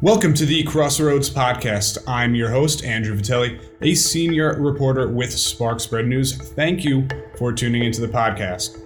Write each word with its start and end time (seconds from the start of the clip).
Welcome 0.00 0.32
to 0.34 0.46
the 0.46 0.62
Crossroads 0.62 1.28
Podcast. 1.28 1.98
I'm 2.06 2.36
your 2.36 2.50
host, 2.50 2.84
Andrew 2.84 3.16
Vitelli, 3.16 3.60
a 3.80 3.96
senior 3.96 4.54
reporter 4.54 5.08
with 5.08 5.32
Spark 5.32 5.80
Spread 5.80 6.06
News. 6.06 6.36
Thank 6.36 6.84
you 6.84 7.08
for 7.36 7.52
tuning 7.52 7.82
into 7.82 8.00
the 8.00 8.06
podcast. 8.06 8.78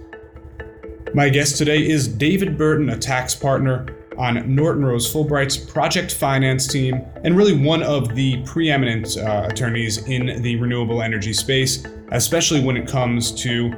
My 1.13 1.29
guest 1.29 1.59
today 1.59 1.87
is 1.87 2.07
David 2.07 2.57
Burton, 2.57 2.89
a 2.89 2.97
tax 2.97 3.35
partner 3.35 3.85
on 4.17 4.55
Norton 4.55 4.83
Rose 4.83 5.07
Fulbright's 5.13 5.55
project 5.55 6.15
finance 6.15 6.65
team, 6.65 7.05
and 7.23 7.37
really 7.37 7.55
one 7.55 7.83
of 7.83 8.15
the 8.15 8.41
preeminent 8.43 9.15
uh, 9.15 9.45
attorneys 9.47 9.99
in 10.07 10.41
the 10.41 10.55
renewable 10.55 11.03
energy 11.03 11.33
space, 11.33 11.85
especially 12.11 12.63
when 12.63 12.75
it 12.75 12.87
comes 12.87 13.31
to 13.43 13.71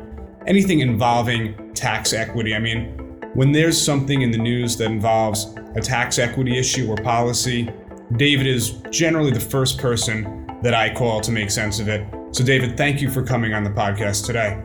anything 0.47 0.79
involving 0.79 1.73
tax 1.73 2.13
equity. 2.13 2.55
I 2.55 2.59
mean, 2.59 3.04
when 3.35 3.51
there's 3.51 3.79
something 3.79 4.21
in 4.21 4.31
the 4.31 4.37
news 4.37 4.77
that 4.77 4.85
involves 4.85 5.53
a 5.75 5.81
tax 5.81 6.17
equity 6.19 6.57
issue 6.57 6.89
or 6.89 6.95
policy, 6.95 7.69
David 8.15 8.47
is 8.47 8.81
generally 8.91 9.29
the 9.29 9.41
first 9.41 9.77
person 9.77 10.47
that 10.63 10.73
I 10.73 10.93
call 10.93 11.19
to 11.19 11.33
make 11.33 11.51
sense 11.51 11.81
of 11.81 11.89
it. 11.89 12.07
So, 12.31 12.45
David, 12.45 12.77
thank 12.77 13.01
you 13.01 13.11
for 13.11 13.21
coming 13.21 13.53
on 13.53 13.65
the 13.65 13.69
podcast 13.69 14.25
today. 14.25 14.61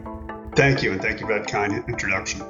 Thank 0.55 0.85
you, 0.85 0.93
and 0.93 1.03
thank 1.03 1.21
you 1.21 1.27
for 1.27 1.37
that 1.37 1.49
kind 1.49 1.85
introduction. 1.89 2.43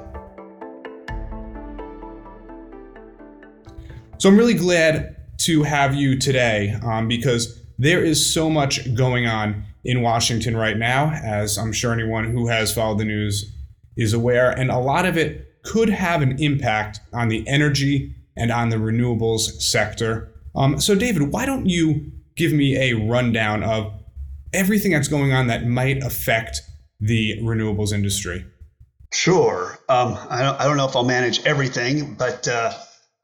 So, 4.19 4.29
I'm 4.29 4.37
really 4.37 4.53
glad 4.53 5.15
to 5.39 5.63
have 5.63 5.95
you 5.95 6.19
today 6.19 6.77
um, 6.83 7.07
because 7.07 7.59
there 7.79 8.03
is 8.03 8.31
so 8.31 8.47
much 8.47 8.93
going 8.93 9.25
on 9.25 9.63
in 9.83 10.03
Washington 10.03 10.55
right 10.55 10.77
now, 10.77 11.09
as 11.11 11.57
I'm 11.57 11.73
sure 11.73 11.91
anyone 11.93 12.25
who 12.25 12.47
has 12.47 12.71
followed 12.71 12.99
the 12.99 13.05
news 13.05 13.51
is 13.97 14.13
aware, 14.13 14.51
and 14.51 14.69
a 14.69 14.77
lot 14.77 15.07
of 15.07 15.17
it 15.17 15.50
could 15.63 15.89
have 15.89 16.21
an 16.21 16.41
impact 16.41 16.99
on 17.13 17.27
the 17.27 17.47
energy 17.47 18.15
and 18.35 18.51
on 18.51 18.69
the 18.69 18.77
renewables 18.77 19.61
sector. 19.61 20.33
Um, 20.55 20.79
so, 20.79 20.95
David, 20.95 21.31
why 21.31 21.45
don't 21.45 21.67
you 21.67 22.11
give 22.35 22.51
me 22.51 22.75
a 22.77 22.93
rundown 22.93 23.63
of 23.63 23.93
everything 24.53 24.91
that's 24.91 25.07
going 25.07 25.33
on 25.33 25.47
that 25.47 25.65
might 25.65 26.03
affect 26.03 26.61
the 26.99 27.37
renewables 27.41 27.93
industry? 27.93 28.45
Sure. 29.13 29.77
Um, 29.89 30.17
I, 30.29 30.41
don't, 30.41 30.59
I, 30.59 30.63
don't, 30.65 30.77
know 30.77 30.87
if 30.87 30.95
I'll 30.95 31.03
manage 31.03 31.45
everything, 31.45 32.15
but 32.15 32.47
uh, 32.47 32.73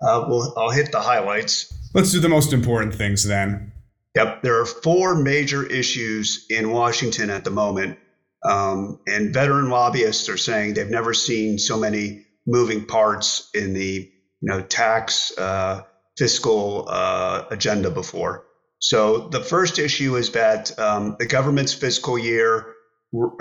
uh, 0.02 0.26
we'll, 0.28 0.54
I'll 0.58 0.72
hit 0.72 0.92
the 0.92 1.00
highlights. 1.00 1.74
Let's 1.94 2.12
do 2.12 2.20
the 2.20 2.30
most 2.30 2.52
important 2.52 2.94
things 2.94 3.24
then. 3.24 3.72
Yep. 4.16 4.42
There 4.42 4.60
are 4.60 4.66
four 4.66 5.16
major 5.16 5.66
issues 5.66 6.46
in 6.50 6.72
Washington 6.72 7.30
at 7.30 7.44
the 7.44 7.52
moment. 7.52 7.98
Um, 8.44 9.00
and 9.08 9.34
veteran 9.34 9.70
lobbyists 9.70 10.30
are 10.30 10.38
saying 10.38 10.74
they've 10.74 10.90
never 10.90 11.14
seen 11.14 11.58
so 11.58 11.78
many 11.78 12.26
moving 12.48 12.86
parts 12.86 13.50
in 13.54 13.74
the 13.74 14.10
you 14.42 14.50
know 14.50 14.62
tax 14.62 15.38
uh, 15.38 15.84
fiscal 16.18 16.86
uh, 16.88 17.44
agenda 17.52 17.92
before. 17.92 18.46
So 18.80 19.28
the 19.28 19.42
first 19.42 19.80
issue 19.80 20.16
is 20.16 20.32
that 20.32 20.78
um, 20.80 21.16
the 21.20 21.26
government's 21.26 21.74
fiscal 21.74 22.18
year 22.18 22.74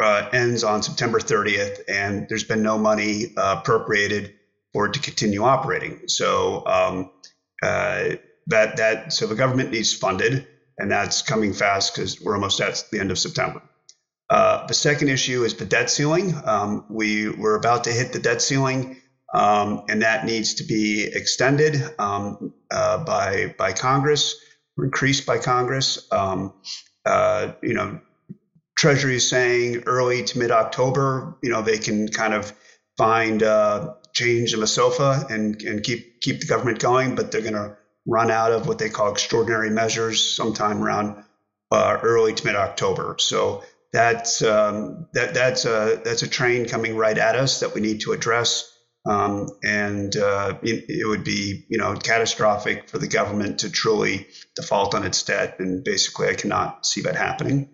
uh, 0.02 0.28
ends 0.32 0.64
on 0.64 0.82
September 0.82 1.18
30th, 1.18 1.80
and 1.88 2.26
there's 2.28 2.44
been 2.44 2.62
no 2.62 2.78
money 2.78 3.34
uh, 3.36 3.56
appropriated 3.58 4.34
for 4.72 4.86
it 4.86 4.94
to 4.94 5.00
continue 5.00 5.42
operating. 5.42 6.08
So 6.08 6.64
um, 6.66 7.10
uh, 7.62 8.16
that 8.48 8.76
that 8.76 9.12
so 9.12 9.26
the 9.26 9.34
government 9.34 9.70
needs 9.70 9.92
funded, 9.92 10.46
and 10.78 10.90
that's 10.90 11.22
coming 11.22 11.52
fast 11.52 11.94
because 11.94 12.20
we're 12.20 12.34
almost 12.34 12.60
at 12.60 12.84
the 12.90 13.00
end 13.00 13.10
of 13.10 13.18
September. 13.18 13.62
Uh, 14.28 14.66
the 14.66 14.74
second 14.74 15.08
issue 15.08 15.44
is 15.44 15.54
the 15.54 15.64
debt 15.64 15.88
ceiling. 15.88 16.34
Um, 16.44 16.84
we 16.90 17.28
we're 17.28 17.56
about 17.56 17.84
to 17.84 17.92
hit 17.92 18.12
the 18.12 18.18
debt 18.18 18.42
ceiling, 18.42 18.96
um, 19.32 19.84
and 19.88 20.02
that 20.02 20.26
needs 20.26 20.54
to 20.54 20.64
be 20.64 21.04
extended 21.04 21.80
um, 21.98 22.52
uh, 22.70 23.04
by 23.04 23.54
by 23.56 23.72
Congress, 23.72 24.36
increased 24.78 25.26
by 25.26 25.38
Congress. 25.38 26.08
Um, 26.10 26.54
uh, 27.04 27.52
you 27.62 27.74
know, 27.74 28.00
Treasury 28.76 29.16
is 29.16 29.28
saying 29.28 29.84
early 29.86 30.24
to 30.24 30.38
mid 30.38 30.50
October. 30.50 31.36
You 31.42 31.50
know, 31.50 31.62
they 31.62 31.78
can 31.78 32.08
kind 32.08 32.34
of 32.34 32.52
find 32.96 33.42
uh, 33.44 33.94
change 34.12 34.54
in 34.54 34.60
the 34.60 34.66
sofa 34.66 35.26
and 35.30 35.62
and 35.62 35.84
keep 35.84 36.20
keep 36.20 36.40
the 36.40 36.46
government 36.46 36.80
going, 36.80 37.14
but 37.14 37.30
they're 37.30 37.42
going 37.42 37.54
to 37.54 37.76
run 38.06 38.30
out 38.32 38.50
of 38.50 38.66
what 38.66 38.78
they 38.78 38.88
call 38.88 39.12
extraordinary 39.12 39.70
measures 39.70 40.34
sometime 40.34 40.82
around 40.82 41.22
uh, 41.70 41.98
early 42.02 42.34
to 42.34 42.44
mid 42.44 42.56
October. 42.56 43.16
So 43.18 43.62
that's 43.96 44.42
um, 44.42 45.08
that 45.14 45.32
that's 45.32 45.64
a 45.64 46.02
that's 46.04 46.22
a 46.22 46.28
train 46.28 46.68
coming 46.68 46.96
right 46.96 47.16
at 47.16 47.34
us 47.34 47.60
that 47.60 47.74
we 47.74 47.80
need 47.80 48.02
to 48.02 48.12
address. 48.12 48.70
Um, 49.06 49.48
and 49.64 50.14
uh, 50.16 50.58
it, 50.62 51.06
would 51.06 51.22
be, 51.22 51.64
you 51.68 51.78
know, 51.78 51.94
catastrophic 51.94 52.90
for 52.90 52.98
the 52.98 53.06
government 53.06 53.60
to 53.60 53.70
truly 53.70 54.26
default 54.56 54.96
on 54.96 55.04
its 55.04 55.22
debt. 55.22 55.60
And 55.60 55.84
basically, 55.84 56.28
I 56.28 56.34
cannot 56.34 56.84
see 56.84 57.02
that 57.02 57.14
happening. 57.14 57.70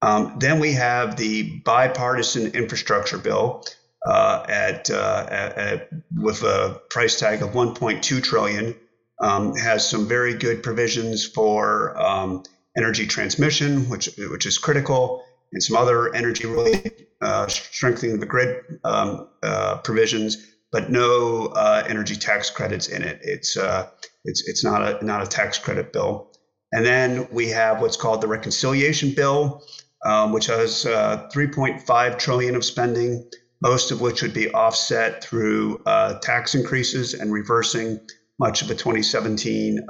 Um, 0.00 0.36
then 0.40 0.58
we 0.58 0.72
have 0.72 1.16
the 1.16 1.60
bipartisan 1.60 2.52
infrastructure 2.52 3.18
bill 3.18 3.62
uh, 4.06 4.46
at, 4.48 4.90
uh, 4.90 5.26
at, 5.30 5.58
at, 5.58 5.90
with 6.16 6.42
a 6.42 6.80
price 6.88 7.20
tag 7.20 7.42
of 7.42 7.50
1.2 7.50 8.22
trillion. 8.22 8.74
Um, 9.20 9.54
has 9.54 9.86
some 9.86 10.08
very 10.08 10.32
good 10.32 10.62
provisions 10.62 11.26
for 11.26 11.94
um, 12.00 12.42
energy 12.74 13.06
transmission, 13.06 13.90
which 13.90 14.08
which 14.16 14.46
is 14.46 14.56
critical 14.56 15.22
and 15.52 15.62
some 15.62 15.76
other 15.76 16.14
energy 16.14 16.46
related 16.46 17.06
uh, 17.20 17.46
strengthening 17.48 18.18
the 18.18 18.26
grid 18.26 18.64
um, 18.84 19.28
uh, 19.42 19.78
provisions, 19.78 20.54
but 20.72 20.90
no 20.90 21.46
uh, 21.54 21.82
energy 21.86 22.16
tax 22.16 22.50
credits 22.50 22.88
in 22.88 23.02
it. 23.02 23.20
It's 23.22 23.56
uh, 23.56 23.90
it's 24.24 24.48
it's 24.48 24.64
not 24.64 24.82
a 24.82 25.04
not 25.04 25.22
a 25.22 25.26
tax 25.26 25.58
credit 25.58 25.92
bill. 25.92 26.32
And 26.72 26.86
then 26.86 27.26
we 27.32 27.48
have 27.48 27.80
what's 27.80 27.96
called 27.96 28.20
the 28.20 28.28
reconciliation 28.28 29.12
bill, 29.12 29.62
um, 30.06 30.32
which 30.32 30.46
has 30.46 30.86
uh, 30.86 31.28
3.5 31.34 32.18
trillion 32.18 32.54
of 32.54 32.64
spending, 32.64 33.28
most 33.60 33.90
of 33.90 34.00
which 34.00 34.22
would 34.22 34.32
be 34.32 34.48
offset 34.52 35.22
through 35.24 35.82
uh, 35.86 36.20
tax 36.20 36.54
increases 36.54 37.14
and 37.14 37.32
reversing 37.32 37.98
much 38.38 38.62
of 38.62 38.68
the 38.68 38.74
2017 38.74 39.84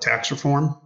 tax 0.00 0.30
reform. 0.30 0.76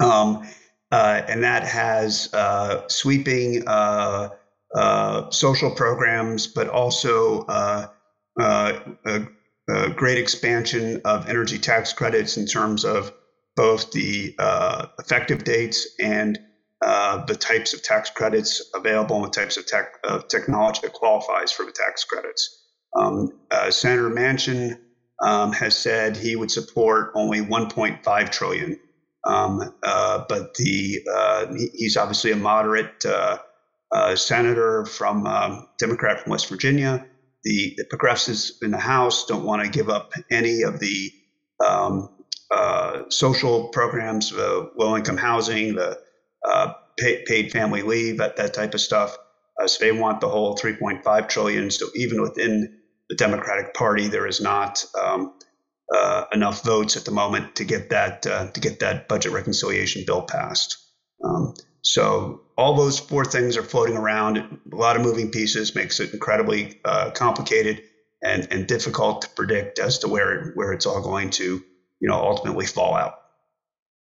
Um, 0.00 0.46
and 0.92 1.42
that 1.42 1.64
has 1.64 2.32
uh, 2.34 2.86
sweeping 2.88 3.66
uh, 3.66 4.28
uh 4.74 5.30
social 5.30 5.70
programs, 5.70 6.46
but 6.46 6.68
also 6.68 7.42
uh, 7.46 7.86
uh, 8.40 8.80
a, 9.06 9.22
a, 9.68 9.90
great 9.90 10.18
expansion 10.18 11.00
of 11.04 11.28
energy 11.28 11.58
tax 11.58 11.92
credits 11.92 12.36
in 12.36 12.46
terms 12.46 12.84
of 12.84 13.12
both 13.56 13.90
the 13.92 14.34
effective 14.98 15.44
dates 15.44 15.86
and 16.00 16.38
the 16.80 17.36
types 17.38 17.74
of 17.74 17.82
tax 17.82 18.10
credits 18.10 18.70
available 18.74 19.16
and 19.16 19.26
the 19.26 19.30
types 19.30 19.56
of, 19.56 19.66
tech, 19.66 20.02
technology 20.28 20.80
that 20.82 20.92
qualifies 20.94 21.52
for 21.52 21.66
the 21.66 21.72
tax 21.72 22.04
credits. 22.04 22.64
Um, 22.96 23.32
Senator 23.68 24.08
Manchin 24.08 24.78
um, 25.22 25.52
has 25.52 25.76
said 25.76 26.16
he 26.16 26.34
would 26.34 26.50
support 26.50 27.12
only 27.14 27.40
1.5 27.40 28.30
trillion 28.30 28.78
um, 29.24 29.74
uh, 29.82 30.24
but 30.28 30.54
the 30.54 31.00
uh, 31.12 31.46
he's 31.74 31.96
obviously 31.96 32.32
a 32.32 32.36
moderate 32.36 33.04
uh, 33.04 33.38
uh 33.92 34.16
senator 34.16 34.84
from 34.84 35.26
um, 35.26 35.68
Democrat 35.78 36.20
from 36.20 36.30
West 36.30 36.48
Virginia. 36.48 37.06
The, 37.44 37.74
the, 37.76 37.84
progressives 37.86 38.58
in 38.62 38.70
the 38.70 38.78
House 38.78 39.26
don't 39.26 39.44
want 39.44 39.64
to 39.64 39.68
give 39.68 39.88
up 39.88 40.12
any 40.30 40.62
of 40.62 40.78
the 40.78 41.12
um, 41.66 42.08
uh, 42.52 43.02
social 43.08 43.68
programs, 43.70 44.30
the 44.30 44.70
low-income 44.76 45.16
housing, 45.16 45.74
the 45.74 45.98
pay, 46.96 47.24
paid 47.26 47.50
family 47.50 47.82
leave, 47.82 48.18
that, 48.18 48.36
that 48.36 48.54
type 48.54 48.74
of 48.74 48.80
stuff. 48.80 49.18
so 49.66 49.84
they 49.84 49.90
want 49.90 50.20
the 50.20 50.28
whole 50.28 50.56
3.5 50.56 51.28
trillion. 51.28 51.68
So 51.68 51.86
even 51.96 52.22
within 52.22 52.78
the 53.08 53.16
Democratic 53.16 53.74
Party, 53.74 54.06
there 54.06 54.28
is 54.28 54.40
not 54.40 54.84
um, 55.02 55.34
uh, 55.94 56.24
enough 56.32 56.64
votes 56.64 56.96
at 56.96 57.04
the 57.04 57.10
moment 57.10 57.56
to 57.56 57.64
get 57.64 57.90
that 57.90 58.26
uh, 58.26 58.48
to 58.50 58.60
get 58.60 58.80
that 58.80 59.08
budget 59.08 59.32
reconciliation 59.32 60.04
bill 60.06 60.22
passed. 60.22 60.78
Um, 61.24 61.54
so 61.82 62.42
all 62.56 62.76
those 62.76 62.98
four 62.98 63.24
things 63.24 63.56
are 63.56 63.62
floating 63.62 63.96
around. 63.96 64.38
A 64.72 64.76
lot 64.76 64.96
of 64.96 65.02
moving 65.02 65.30
pieces 65.30 65.74
makes 65.74 66.00
it 66.00 66.12
incredibly 66.12 66.80
uh, 66.84 67.10
complicated 67.10 67.82
and, 68.22 68.46
and 68.50 68.66
difficult 68.66 69.22
to 69.22 69.28
predict 69.30 69.78
as 69.78 69.98
to 69.98 70.08
where 70.08 70.52
where 70.54 70.72
it's 70.72 70.86
all 70.86 71.02
going 71.02 71.30
to 71.30 71.62
you 72.00 72.08
know 72.08 72.14
ultimately 72.14 72.66
fall 72.66 72.94
out. 72.94 73.14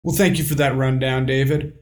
Well, 0.03 0.17
thank 0.17 0.39
you 0.39 0.45
for 0.45 0.55
that 0.55 0.77
rundown, 0.77 1.27
David. 1.27 1.77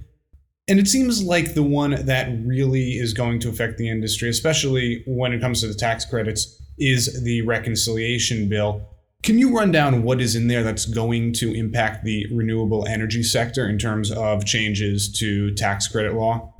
And 0.68 0.78
it 0.78 0.86
seems 0.86 1.22
like 1.22 1.54
the 1.54 1.62
one 1.62 2.04
that 2.04 2.28
really 2.44 2.92
is 2.92 3.14
going 3.14 3.40
to 3.40 3.48
affect 3.48 3.78
the 3.78 3.88
industry, 3.88 4.28
especially 4.28 5.02
when 5.06 5.32
it 5.32 5.40
comes 5.40 5.62
to 5.62 5.66
the 5.66 5.74
tax 5.74 6.04
credits, 6.04 6.60
is 6.78 7.24
the 7.24 7.42
reconciliation 7.42 8.48
bill. 8.48 8.86
Can 9.22 9.38
you 9.38 9.56
run 9.56 9.72
down 9.72 10.04
what 10.04 10.20
is 10.20 10.36
in 10.36 10.46
there 10.46 10.62
that's 10.62 10.86
going 10.86 11.32
to 11.34 11.52
impact 11.52 12.04
the 12.04 12.26
renewable 12.32 12.86
energy 12.86 13.22
sector 13.22 13.68
in 13.68 13.78
terms 13.78 14.10
of 14.12 14.44
changes 14.44 15.12
to 15.18 15.52
tax 15.54 15.88
credit 15.88 16.14
law? 16.14 16.54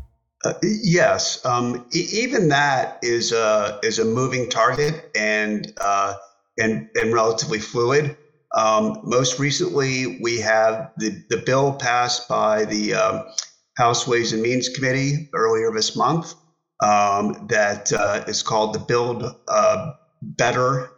Uh, 0.44 0.54
yes, 0.62 1.44
um, 1.44 1.86
e- 1.94 2.08
even 2.12 2.48
that 2.48 2.98
is 3.02 3.32
a 3.32 3.78
is 3.82 3.98
a 3.98 4.04
moving 4.04 4.48
target 4.48 5.10
and 5.16 5.72
uh, 5.80 6.14
and 6.58 6.88
and 6.94 7.12
relatively 7.12 7.58
fluid. 7.58 8.16
Um, 8.54 9.00
most 9.04 9.38
recently, 9.38 10.18
we 10.20 10.40
have 10.40 10.92
the, 10.96 11.22
the 11.28 11.38
bill 11.38 11.74
passed 11.74 12.28
by 12.28 12.64
the 12.64 12.94
um, 12.94 13.24
House 13.76 14.06
Ways 14.06 14.32
and 14.32 14.42
Means 14.42 14.68
Committee 14.68 15.28
earlier 15.34 15.70
this 15.72 15.94
month 15.94 16.34
um, 16.82 17.46
that 17.50 17.92
uh, 17.92 18.24
is 18.26 18.42
called 18.42 18.74
the 18.74 18.78
Build 18.78 19.24
uh, 19.48 19.92
Better 20.22 20.90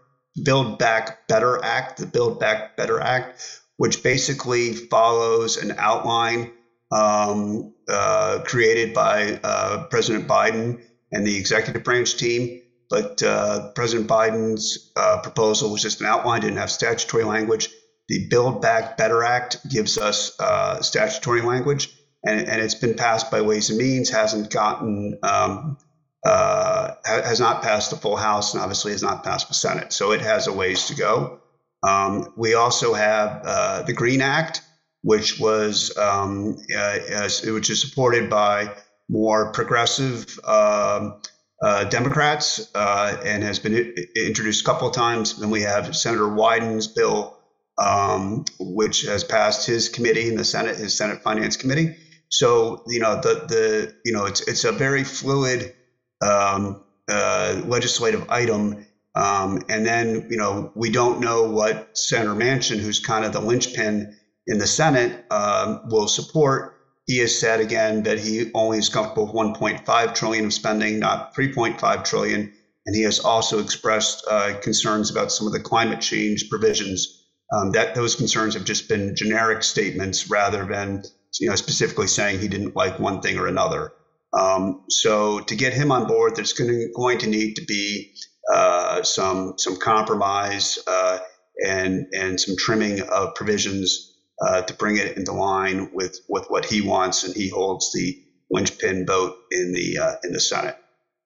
Build 0.43 0.79
Back 0.79 1.27
Better 1.29 1.63
Act, 1.63 1.99
the 1.99 2.07
Build 2.07 2.41
Back 2.41 2.77
Better 2.77 3.01
Act, 3.01 3.61
which 3.77 4.03
basically 4.03 4.75
follows 4.75 5.57
an 5.57 5.75
outline 5.79 6.53
um, 6.93 7.75
uh, 7.89 8.41
created 8.45 8.95
by 8.95 9.41
uh, 9.43 9.87
President 9.89 10.29
Biden 10.29 10.83
and 11.13 11.27
the 11.27 11.37
executive 11.37 11.85
branch 11.85 12.17
team. 12.17 12.61
But 12.89 13.23
uh, 13.23 13.71
President 13.73 14.09
Biden's 14.09 14.93
uh, 14.97 15.21
proposal 15.23 15.71
was 15.71 15.83
just 15.83 16.01
an 16.01 16.07
outline, 16.07 16.41
didn't 16.41 16.57
have 16.57 16.71
statutory 16.71 17.25
language. 17.25 17.69
The 18.09 18.27
Build 18.29 18.61
Back 18.61 18.97
Better 18.97 19.23
Act 19.23 19.69
gives 19.69 19.97
us 19.97 20.39
uh, 20.41 20.83
statutory 20.83 21.43
language, 21.43 21.97
and, 22.25 22.49
and, 22.49 22.61
it's 22.61 22.75
been 22.75 22.95
passed 22.95 23.31
by 23.31 23.43
Ways 23.43 23.71
and 23.71 23.79
Means, 23.79 24.11
hasn't 24.11 24.51
gotten, 24.51 25.17
um, 25.23 25.79
uh, 26.25 26.93
has 27.05 27.41
not 27.41 27.63
passed 27.63 27.91
the 27.91 27.97
full 27.97 28.17
House, 28.17 28.55
and 28.55 28.63
obviously 28.63 28.93
has 28.93 29.03
not 29.03 29.25
passed 29.25 29.49
the 29.49 29.55
Senate. 29.55 29.93
So 29.93 30.13
it 30.13 30.21
has 30.21 30.47
a 30.47 30.53
ways 30.53 30.87
to 30.87 30.95
go. 30.95 31.41
Um, 31.83 32.35
we 32.37 32.55
also 32.55 32.93
have 32.93 33.41
uh, 33.45 33.83
the 33.83 33.95
Green 33.95 34.21
Act, 34.21 34.63
which 35.03 35.41
was 35.41 35.97
um, 35.97 36.57
uh, 36.77 36.99
which 37.45 37.71
is 37.71 37.81
supported 37.81 38.29
by 38.29 38.75
more 39.09 39.53
progressive 39.53 40.39
um, 40.45 41.21
uh, 41.63 41.85
Democrats 41.85 42.71
uh, 42.75 43.21
and 43.25 43.43
has 43.43 43.59
been 43.59 43.95
introduced 44.17 44.63
a 44.63 44.65
couple 44.65 44.89
of 44.89 44.95
times. 44.95 45.39
Then 45.39 45.51
we 45.51 45.63
have 45.63 45.95
Senator 45.97 46.29
Wyden's 46.29 46.87
bill, 46.87 47.37
um, 47.79 48.45
which 48.59 49.03
has 49.03 49.25
passed 49.25 49.67
his 49.67 49.89
committee 49.89 50.29
in 50.29 50.37
the 50.37 50.45
Senate, 50.45 50.77
his 50.77 50.97
Senate 50.97 51.23
Finance 51.23 51.57
Committee. 51.57 51.97
So 52.29 52.85
you 52.87 53.01
know 53.01 53.17
the 53.21 53.47
the 53.49 53.95
you 54.05 54.13
know 54.13 54.27
it's 54.27 54.41
it's 54.43 54.65
a 54.65 54.73
very 54.73 55.03
fluid 55.03 55.75
um, 56.23 56.83
uh, 57.09 57.63
legislative 57.65 58.29
item. 58.29 58.87
Um, 59.15 59.65
and 59.69 59.85
then 59.85 60.29
you 60.31 60.37
know 60.37 60.73
we 60.75 60.91
don't 60.91 61.21
know 61.21 61.51
what 61.51 61.97
Senator 61.99 62.35
Manchin, 62.35 62.79
who's 62.79 63.01
kind 63.01 63.25
of 63.25 63.33
the 63.33 63.41
linchpin 63.41 64.17
in 64.47 64.59
the 64.59 64.67
Senate, 64.67 65.25
um, 65.31 65.89
will 65.89 66.09
support 66.09 66.81
he 67.11 67.19
has 67.19 67.37
said 67.37 67.59
again 67.59 68.05
that 68.05 68.21
he 68.21 68.53
only 68.55 68.79
is 68.79 68.89
comfortable 68.89 69.27
with 69.27 69.35
1.5 69.35 70.15
trillion 70.15 70.45
of 70.45 70.53
spending, 70.53 71.01
not 71.01 71.35
3.5 71.35 72.05
trillion. 72.05 72.53
And 72.87 72.95
he 72.95 73.03
has 73.03 73.19
also 73.19 73.59
expressed 73.59 74.25
uh, 74.31 74.55
concerns 74.63 75.11
about 75.11 75.33
some 75.33 75.49
of 75.49 75.53
the 75.53 75.59
climate 75.59 76.01
change 76.01 76.49
provisions. 76.49 77.27
Um, 77.53 77.73
that 77.73 77.97
those 77.97 78.15
concerns 78.15 78.55
have 78.55 78.65
just 78.65 78.89
been 78.89 79.17
generic 79.17 79.65
statements 79.65 80.31
rather 80.31 80.65
than 80.65 81.03
you 81.41 81.49
know 81.49 81.57
specifically 81.57 82.07
saying 82.07 82.39
he 82.39 82.47
didn't 82.47 82.77
like 82.77 83.01
one 83.01 83.23
thing 83.23 83.39
or 83.39 83.49
another. 83.49 83.93
Um, 84.33 84.85
so 84.89 85.41
to 85.41 85.57
get 85.57 85.73
him 85.73 85.91
on 85.91 86.07
board, 86.07 86.37
there's 86.37 86.53
going 86.53 86.71
to, 86.71 86.89
going 86.95 87.19
to 87.19 87.29
need 87.29 87.55
to 87.57 87.65
be 87.65 88.13
uh, 88.53 89.03
some 89.03 89.55
some 89.59 89.77
compromise 89.77 90.79
uh, 90.87 91.19
and 91.65 92.07
and 92.13 92.41
some 92.41 92.57
trimming 92.57 93.01
of 93.01 93.35
provisions 93.35 94.15
uh, 94.41 94.63
to 94.63 94.75
bring 94.75 94.97
it 94.97 95.17
into 95.17 95.33
line 95.33 95.91
with, 95.93 96.21
with 96.29 96.47
what 96.49 96.65
he 96.65 96.81
wants, 96.81 97.25
and 97.25 97.35
he 97.35 97.49
holds 97.49 97.93
the 97.93 98.23
linchpin 98.51 99.07
vote 99.07 99.37
in 99.51 99.73
the 99.73 99.99
uh, 99.99 100.15
in 100.25 100.33
the 100.33 100.41
Senate. 100.41 100.77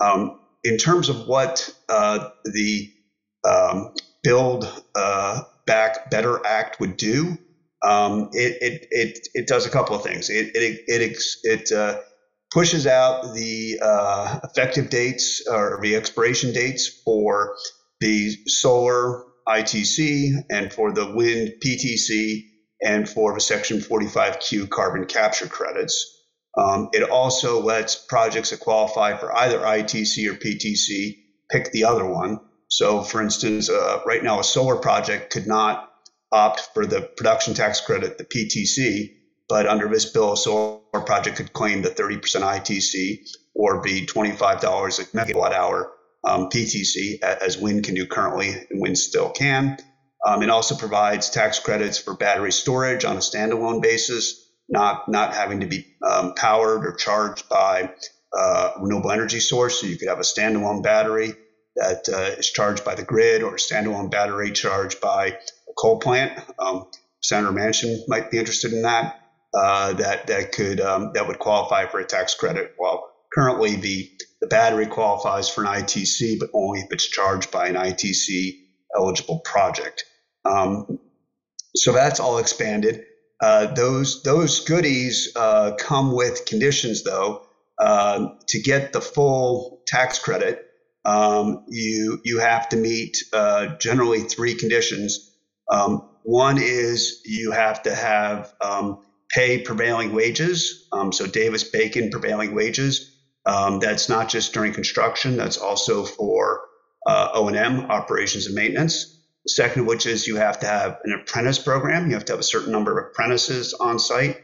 Um, 0.01 0.41
in 0.65 0.79
terms 0.79 1.09
of 1.09 1.27
what 1.27 1.71
uh, 1.89 2.31
the 2.45 2.91
um, 3.49 3.95
Build 4.23 4.67
uh, 4.95 5.43
Back 5.67 6.11
Better 6.11 6.45
Act 6.45 6.81
would 6.81 6.97
do, 6.97 7.39
um, 7.83 8.31
it, 8.33 8.57
it, 8.63 8.89
it, 8.91 9.29
it 9.35 9.47
does 9.47 9.67
a 9.67 9.71
couple 9.71 9.95
of 9.95 10.03
things. 10.03 10.31
It, 10.31 10.57
it, 10.57 10.81
it, 10.89 11.19
it 11.45 11.73
pushes 12.53 12.87
out 12.87 13.35
the 13.35 13.79
uh, 13.83 14.41
effective 14.45 14.91
dates 14.91 15.47
or 15.49 15.79
the 15.83 15.97
expiration 15.97 16.53
dates 16.53 16.89
for 17.05 17.57
the 18.01 18.31
solar 18.47 19.25
ITC 19.47 20.45
and 20.51 20.73
for 20.73 20.93
the 20.93 21.13
wind 21.15 21.55
PTC 21.65 22.45
and 22.83 23.09
for 23.09 23.35
the 23.35 23.41
Section 23.41 23.79
45Q 23.79 24.69
carbon 24.69 25.07
capture 25.07 25.47
credits. 25.47 26.11
Um, 26.57 26.91
it 26.93 27.03
also 27.09 27.63
lets 27.63 27.97
projects 27.97 28.51
that 28.51 28.61
qualify 28.61 29.17
for 29.17 29.35
either 29.37 29.59
ITC 29.59 30.31
or 30.31 30.35
PTC 30.35 31.17
pick 31.51 31.73
the 31.73 31.85
other 31.85 32.07
one. 32.07 32.41
So, 32.69 33.03
for 33.03 33.21
instance, 33.21 33.69
uh, 33.69 34.01
right 34.07 34.23
now 34.23 34.41
a 34.41 34.45
solar 34.45 34.77
project 34.77 35.33
could 35.33 35.47
not 35.47 35.91
opt 36.31 36.71
for 36.75 36.87
the 36.87 37.03
production 37.17 37.55
tax 37.55 37.81
credit, 37.81 38.19
the 38.19 38.25
PTC, 38.25 39.15
but 39.49 39.67
under 39.67 39.89
this 39.89 40.11
bill, 40.11 40.33
a 40.33 40.37
solar 40.37 40.81
project 41.05 41.37
could 41.37 41.53
claim 41.53 41.83
the 41.83 41.91
30% 41.91 42.21
ITC 42.21 43.29
or 43.55 43.81
be 43.83 44.07
$25 44.07 44.99
a 44.99 45.17
megawatt 45.17 45.53
hour 45.53 45.93
um, 46.25 46.49
PTC, 46.49 47.23
as 47.23 47.59
wind 47.59 47.85
can 47.85 47.95
do 47.95 48.07
currently, 48.07 48.49
and 48.49 48.81
wind 48.81 48.99
still 48.99 49.31
can. 49.31 49.77
Um, 50.27 50.43
it 50.43 50.49
also 50.49 50.75
provides 50.75 51.29
tax 51.29 51.59
credits 51.59 51.99
for 51.99 52.15
battery 52.15 52.53
storage 52.53 53.05
on 53.05 53.17
a 53.17 53.21
standalone 53.21 53.83
basis, 53.83 54.51
not 54.69 55.07
not 55.07 55.35
having 55.35 55.61
to 55.61 55.67
be 55.67 55.85
um, 56.03 56.35
powered 56.35 56.87
or 56.87 56.95
charged 56.95 57.47
by 57.51 57.93
uh, 58.33 58.71
renewable 58.81 59.13
energy 59.13 59.39
source. 59.41 59.81
So 59.81 59.87
you 59.87 59.99
could 59.99 60.09
have 60.09 60.19
a 60.19 60.23
standalone 60.23 60.83
battery 60.83 61.35
that 61.77 62.09
uh, 62.09 62.39
is 62.39 62.51
charged 62.51 62.85
by 62.85 62.95
the 62.95 63.05
grid, 63.05 63.43
or 63.43 63.55
a 63.55 63.59
standalone 63.59 64.11
battery 64.11 64.53
charged 64.53 65.03
by 65.03 65.27
a 65.27 65.73
coal 65.77 65.99
plant. 65.99 66.43
Um, 66.59 66.87
Senator 67.23 67.53
Manchin 67.53 67.99
might 68.09 68.31
be 68.31 68.39
interested 68.39 68.73
in 68.73 68.83
that. 68.83 69.21
Uh, 69.57 69.93
that 69.93 70.27
that 70.27 70.53
could 70.53 70.81
um, 70.81 71.13
that 71.15 71.29
would 71.29 71.39
qualify 71.39 71.87
for 71.87 72.01
a 72.01 72.05
tax 72.05 72.35
credit. 72.35 72.75
Well, 72.79 73.13
currently 73.33 73.77
the 73.77 74.11
the 74.41 74.49
battery 74.49 74.87
qualifies 74.87 75.49
for 75.49 75.65
an 75.65 75.71
ITC, 75.71 76.41
but 76.41 76.51
only 76.53 76.81
if 76.81 76.89
it's 76.91 77.07
charged 77.07 77.51
by 77.51 77.69
an 77.69 77.77
ITC 77.77 78.59
eligible 78.97 79.41
project. 79.41 80.05
Um, 80.45 80.99
so 81.75 81.93
that's 81.93 82.21
all 82.21 82.39
expanded. 82.39 83.05
Uh, 83.41 83.67
those 83.75 84.23
those 84.23 84.61
goodies 84.61 85.33
uh, 85.37 85.73
come 85.79 86.13
with 86.13 86.47
conditions, 86.47 87.03
though. 87.03 87.47
Uh, 87.79 88.29
to 88.47 88.61
get 88.61 88.93
the 88.93 89.01
full 89.01 89.83
tax 89.87 90.19
credit, 90.19 90.65
um, 91.05 91.65
you 91.69 92.21
you 92.25 92.39
have 92.39 92.69
to 92.69 92.77
meet 92.77 93.19
uh, 93.33 93.77
generally 93.77 94.21
three 94.21 94.55
conditions. 94.55 95.31
Um, 95.71 96.09
one 96.23 96.59
is 96.59 97.21
you 97.25 97.51
have 97.51 97.83
to 97.83 97.95
have 97.95 98.53
um, 98.61 99.05
pay 99.35 99.61
prevailing 99.61 100.13
wages. 100.13 100.87
Um, 100.93 101.13
so 101.13 101.27
Davis 101.27 101.65
Bacon 101.65 102.11
prevailing 102.11 102.55
wages. 102.55 103.11
Um, 103.47 103.81
that's 103.81 104.09
not 104.09 104.29
just 104.29 104.55
during 104.55 104.73
construction. 104.73 105.37
That's 105.37 105.59
also 105.59 106.05
for 106.05 106.61
uh, 107.07 107.31
O 107.35 107.49
and 107.49 107.57
M 107.57 107.91
operations 107.91 108.47
and 108.47 108.55
maintenance. 108.55 109.11
The 109.45 109.51
second 109.51 109.83
of 109.83 109.87
which 109.89 110.07
is 110.07 110.27
you 110.27 110.37
have 110.37 110.61
to 110.61 110.67
have 110.67 110.99
an 111.05 111.13
apprentice 111.13 111.59
program. 111.59 112.07
You 112.09 112.15
have 112.15 112.25
to 112.27 112.33
have 112.33 112.41
a 112.41 112.45
certain 112.45 112.73
number 112.73 112.99
of 112.99 113.11
apprentices 113.11 113.75
on 113.75 113.99
site. 113.99 114.43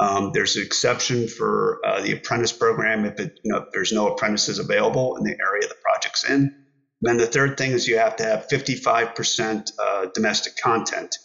Um, 0.00 0.32
there's 0.32 0.56
an 0.56 0.64
exception 0.64 1.28
for 1.28 1.78
uh, 1.84 2.00
the 2.00 2.12
apprentice 2.12 2.52
program 2.52 3.04
if, 3.04 3.20
it, 3.20 3.38
you 3.44 3.52
know, 3.52 3.58
if 3.58 3.64
there's 3.70 3.92
no 3.92 4.08
apprentices 4.08 4.58
available 4.58 5.16
in 5.16 5.24
the 5.24 5.36
area 5.38 5.68
the 5.68 5.76
project's 5.82 6.24
in. 6.24 6.40
And 6.40 6.54
then 7.02 7.16
the 7.18 7.26
third 7.26 7.58
thing 7.58 7.72
is 7.72 7.86
you 7.86 7.98
have 7.98 8.16
to 8.16 8.24
have 8.24 8.48
55% 8.48 9.70
uh, 9.78 10.06
domestic 10.14 10.56
content, 10.56 11.16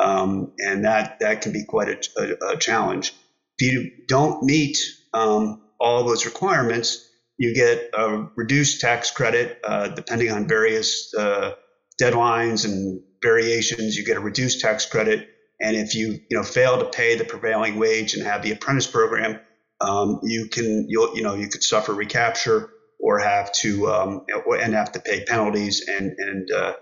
um, 0.00 0.52
and 0.58 0.84
that 0.84 1.20
that 1.20 1.42
can 1.42 1.52
be 1.52 1.64
quite 1.64 1.88
a, 1.88 2.20
a, 2.20 2.54
a 2.54 2.56
challenge. 2.58 3.14
If 3.58 3.72
you 3.72 3.90
don't 4.06 4.42
meet 4.42 4.78
um, 5.14 5.62
all 5.80 6.04
those 6.04 6.26
requirements, 6.26 7.08
you 7.38 7.54
get 7.54 7.90
a 7.94 8.28
reduced 8.36 8.80
tax 8.80 9.10
credit 9.10 9.60
uh, 9.64 9.88
depending 9.88 10.30
on 10.30 10.48
various 10.48 11.12
uh, 11.14 11.52
deadlines 12.00 12.64
and 12.64 13.00
variations, 13.22 13.96
you 13.96 14.04
get 14.04 14.16
a 14.16 14.20
reduced 14.20 14.60
tax 14.60 14.86
credit. 14.86 15.28
And 15.60 15.76
if 15.76 15.94
you 15.94 16.20
you 16.28 16.36
know 16.36 16.42
fail 16.42 16.78
to 16.78 16.84
pay 16.84 17.16
the 17.16 17.24
prevailing 17.24 17.76
wage 17.78 18.14
and 18.14 18.22
have 18.22 18.42
the 18.42 18.52
apprentice 18.52 18.86
program, 18.86 19.40
um, 19.80 20.20
you 20.22 20.48
can 20.48 20.86
you'll 20.88 21.16
you 21.16 21.22
know 21.22 21.34
you 21.34 21.48
could 21.48 21.62
suffer 21.62 21.94
recapture 21.94 22.70
or 23.00 23.18
have 23.18 23.52
to 23.52 23.88
um, 23.88 24.26
and 24.60 24.74
have 24.74 24.92
to 24.92 25.00
pay 25.00 25.24
penalties 25.24 25.86
and 25.88 26.12
and 26.18 26.50
uh, 26.50 26.74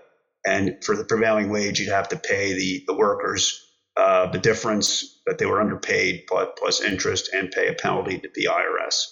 and 0.45 0.83
for 0.83 0.95
the 0.95 1.05
prevailing 1.05 1.49
wage 1.49 1.79
you'd 1.79 1.91
have 1.91 2.09
to 2.09 2.17
pay 2.17 2.53
the 2.53 2.83
the 2.87 2.95
workers 2.95 3.65
uh, 3.97 4.29
the 4.29 4.37
difference 4.37 5.21
that 5.25 5.37
they 5.37 5.45
were 5.45 5.61
underpaid 5.61 6.25
plus, 6.27 6.81
interest 6.81 7.29
and 7.33 7.49
pay 7.51 7.67
a 7.69 7.73
penalty 7.73 8.19
to 8.19 8.29
the 8.35 8.49
IRS. 8.51 9.05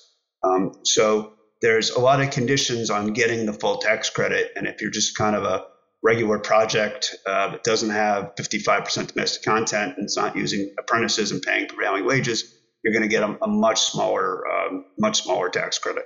Um, 0.43 0.73
so 0.83 1.33
there's 1.61 1.91
a 1.91 2.01
lot 2.01 2.21
of 2.21 2.31
conditions 2.31 2.89
on 2.89 3.13
getting 3.13 3.45
the 3.45 3.53
full 3.53 3.77
tax 3.77 4.09
credit, 4.09 4.51
and 4.57 4.67
if 4.67 4.81
you're 4.81 4.91
just 4.91 5.17
kind 5.17 5.37
of 5.37 5.43
a 5.43 5.65
regular 6.03 6.37
project 6.37 7.15
uh, 7.25 7.51
that 7.51 7.63
doesn't 7.63 7.91
have 7.91 8.35
55% 8.35 9.13
domestic 9.13 9.43
content 9.43 9.93
and 9.95 10.03
it's 10.03 10.17
not 10.17 10.35
using 10.35 10.73
apprentices 10.77 11.31
and 11.31 11.41
paying 11.41 11.65
prevailing 11.67 12.05
wages, 12.05 12.53
you're 12.83 12.91
going 12.91 13.03
to 13.03 13.07
get 13.07 13.23
a, 13.23 13.37
a, 13.41 13.47
much 13.47 13.79
smaller, 13.79 14.45
um, 14.51 14.83
much 14.99 15.23
smaller 15.23 15.47
tax 15.47 15.79
credit. 15.79 16.03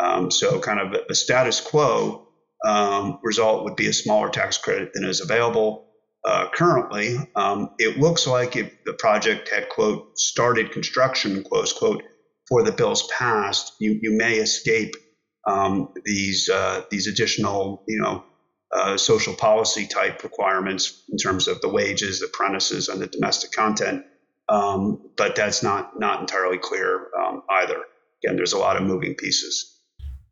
Um, 0.00 0.30
so, 0.30 0.58
kind 0.60 0.80
of 0.80 0.96
the 1.06 1.14
status 1.14 1.60
quo 1.60 2.23
um, 2.64 3.18
result 3.22 3.64
would 3.64 3.76
be 3.76 3.88
a 3.88 3.92
smaller 3.92 4.30
tax 4.30 4.58
credit 4.58 4.92
than 4.94 5.04
is 5.04 5.20
available. 5.20 5.86
uh, 6.24 6.48
currently, 6.54 7.18
um, 7.36 7.70
it 7.78 7.98
looks 7.98 8.26
like 8.26 8.56
if 8.56 8.72
the 8.84 8.94
project 8.94 9.50
had, 9.50 9.68
quote, 9.68 10.18
started 10.18 10.72
construction, 10.72 11.44
close 11.44 11.72
quote, 11.72 12.02
for 12.48 12.62
the 12.62 12.72
bills 12.72 13.06
passed, 13.08 13.74
you, 13.78 13.98
you 14.02 14.16
may 14.16 14.36
escape 14.36 14.94
um, 15.46 15.92
these, 16.04 16.48
uh, 16.48 16.82
these 16.90 17.06
additional, 17.06 17.84
you 17.86 18.00
know, 18.00 18.24
uh, 18.74 18.96
social 18.96 19.34
policy 19.34 19.86
type 19.86 20.22
requirements 20.24 21.04
in 21.10 21.18
terms 21.18 21.46
of 21.46 21.60
the 21.60 21.68
wages, 21.68 22.20
the 22.20 22.26
apprentices, 22.26 22.88
and 22.88 23.00
the 23.00 23.06
domestic 23.06 23.52
content. 23.52 24.04
Um, 24.48 25.10
but 25.16 25.36
that's 25.36 25.62
not, 25.62 25.98
not 25.98 26.20
entirely 26.20 26.58
clear 26.58 27.08
um, 27.18 27.42
either. 27.50 27.82
Again, 28.22 28.36
there's 28.36 28.52
a 28.54 28.58
lot 28.58 28.76
of 28.76 28.82
moving 28.82 29.14
pieces. 29.14 29.73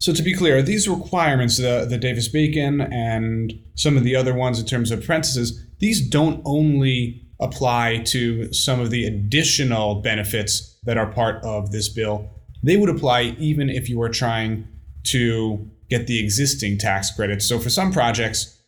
So 0.03 0.13
to 0.13 0.23
be 0.25 0.35
clear, 0.35 0.63
these 0.63 0.89
requirements, 0.89 1.59
the, 1.59 1.87
the 1.89 1.97
Davis 1.97 2.27
Bacon 2.27 2.81
and 2.81 3.53
some 3.77 3.97
of 3.97 4.03
the 4.03 4.17
other 4.17 4.35
ones 4.35 4.59
in 4.59 4.67
terms 4.67 4.91
of 4.91 4.99
apprentices, 4.99 5.65
these 5.79 6.05
don't 6.05 6.43
only 6.45 7.23
apply 7.39 7.99
to 8.07 8.53
some 8.53 8.81
of 8.81 8.91
the 8.91 9.07
additional 9.07 10.03
benefits 10.03 10.77
that 10.83 10.99
are 10.99 11.07
part 11.07 11.41
of 11.45 11.71
this 11.71 11.89
bill. 11.89 12.29
They 12.65 12.77
would 12.77 12.89
apply 12.89 13.37
even 13.39 13.71
if 13.71 13.89
you 13.89 13.97
were 13.97 14.09
trying 14.09 14.67
to 15.05 15.71
get 15.89 16.09
the 16.09 16.19
existing 16.19 16.79
tax 16.79 17.13
credits. 17.13 17.47
So 17.47 17.61
for 17.61 17.71
some 17.71 17.93
projects, 17.93 18.61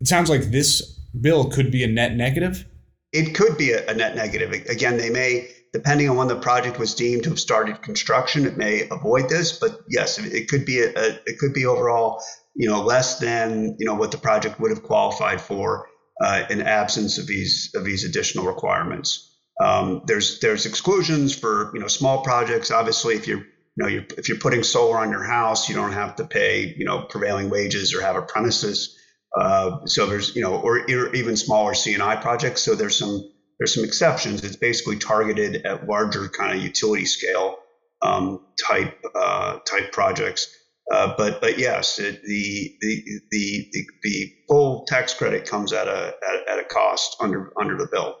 it 0.00 0.06
sounds 0.06 0.30
like 0.30 0.44
this 0.44 0.80
bill 1.20 1.50
could 1.50 1.70
be 1.70 1.84
a 1.84 1.86
net 1.86 2.14
negative. 2.14 2.64
It 3.12 3.34
could 3.34 3.58
be 3.58 3.72
a, 3.72 3.86
a 3.90 3.92
net 3.92 4.16
negative. 4.16 4.52
Again, 4.70 4.96
they 4.96 5.10
may 5.10 5.50
depending 5.72 6.08
on 6.08 6.16
when 6.16 6.28
the 6.28 6.36
project 6.36 6.78
was 6.78 6.94
deemed 6.94 7.24
to 7.24 7.30
have 7.30 7.38
started 7.38 7.82
construction, 7.82 8.46
it 8.46 8.56
may 8.56 8.88
avoid 8.90 9.28
this. 9.28 9.58
But 9.58 9.80
yes, 9.88 10.18
it 10.18 10.48
could 10.48 10.64
be 10.64 10.80
a, 10.80 10.88
a 10.90 11.20
it 11.26 11.38
could 11.38 11.52
be 11.52 11.66
overall, 11.66 12.22
you 12.54 12.68
know, 12.68 12.82
less 12.82 13.18
than 13.18 13.76
you 13.78 13.86
know 13.86 13.94
what 13.94 14.10
the 14.10 14.18
project 14.18 14.60
would 14.60 14.70
have 14.70 14.82
qualified 14.82 15.40
for 15.40 15.86
uh, 16.20 16.44
in 16.50 16.60
absence 16.62 17.18
of 17.18 17.26
these 17.26 17.70
of 17.74 17.84
these 17.84 18.04
additional 18.04 18.46
requirements. 18.46 19.36
Um, 19.60 20.02
there's 20.06 20.40
there's 20.40 20.66
exclusions 20.66 21.34
for 21.34 21.70
you 21.74 21.80
know 21.80 21.88
small 21.88 22.22
projects. 22.22 22.70
Obviously, 22.70 23.14
if 23.14 23.26
you're 23.26 23.38
you 23.38 23.44
know 23.76 23.88
you're, 23.88 24.04
if 24.16 24.28
you're 24.28 24.38
putting 24.38 24.62
solar 24.62 24.98
on 24.98 25.10
your 25.10 25.24
house, 25.24 25.68
you 25.68 25.74
don't 25.74 25.92
have 25.92 26.16
to 26.16 26.24
pay 26.24 26.74
you 26.76 26.84
know 26.84 27.02
prevailing 27.02 27.50
wages 27.50 27.94
or 27.94 28.02
have 28.02 28.16
apprentices. 28.16 28.96
Uh, 29.36 29.84
so 29.86 30.06
there's 30.06 30.34
you 30.34 30.42
know 30.42 30.56
or, 30.56 30.80
or 30.80 31.14
even 31.14 31.36
smaller 31.36 31.74
C&I 31.74 32.16
projects. 32.16 32.62
So 32.62 32.74
there's 32.74 32.96
some 32.96 33.30
there's 33.58 33.74
some 33.74 33.84
exceptions. 33.84 34.44
It's 34.44 34.56
basically 34.56 34.98
targeted 34.98 35.66
at 35.66 35.86
larger 35.86 36.28
kind 36.28 36.56
of 36.56 36.62
utility 36.62 37.06
scale 37.06 37.58
um, 38.02 38.40
type 38.66 39.02
uh, 39.14 39.58
type 39.60 39.92
projects. 39.92 40.54
Uh, 40.90 41.14
but 41.18 41.40
but 41.40 41.58
yes, 41.58 41.98
it, 41.98 42.22
the, 42.22 42.76
the, 42.80 43.02
the 43.30 43.68
the 43.72 43.86
the 44.02 44.32
full 44.48 44.84
tax 44.86 45.12
credit 45.12 45.46
comes 45.46 45.72
at 45.72 45.86
a 45.88 46.14
at, 46.30 46.48
at, 46.48 46.58
a 46.58 46.64
cost 46.64 47.16
under 47.20 47.52
under 47.60 47.76
the 47.76 47.88
bill. 47.90 48.16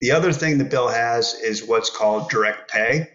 The 0.00 0.10
other 0.10 0.32
thing 0.32 0.58
the 0.58 0.64
bill 0.64 0.88
has 0.88 1.34
is 1.34 1.64
what's 1.64 1.90
called 1.90 2.28
direct 2.28 2.70
pay, 2.70 3.08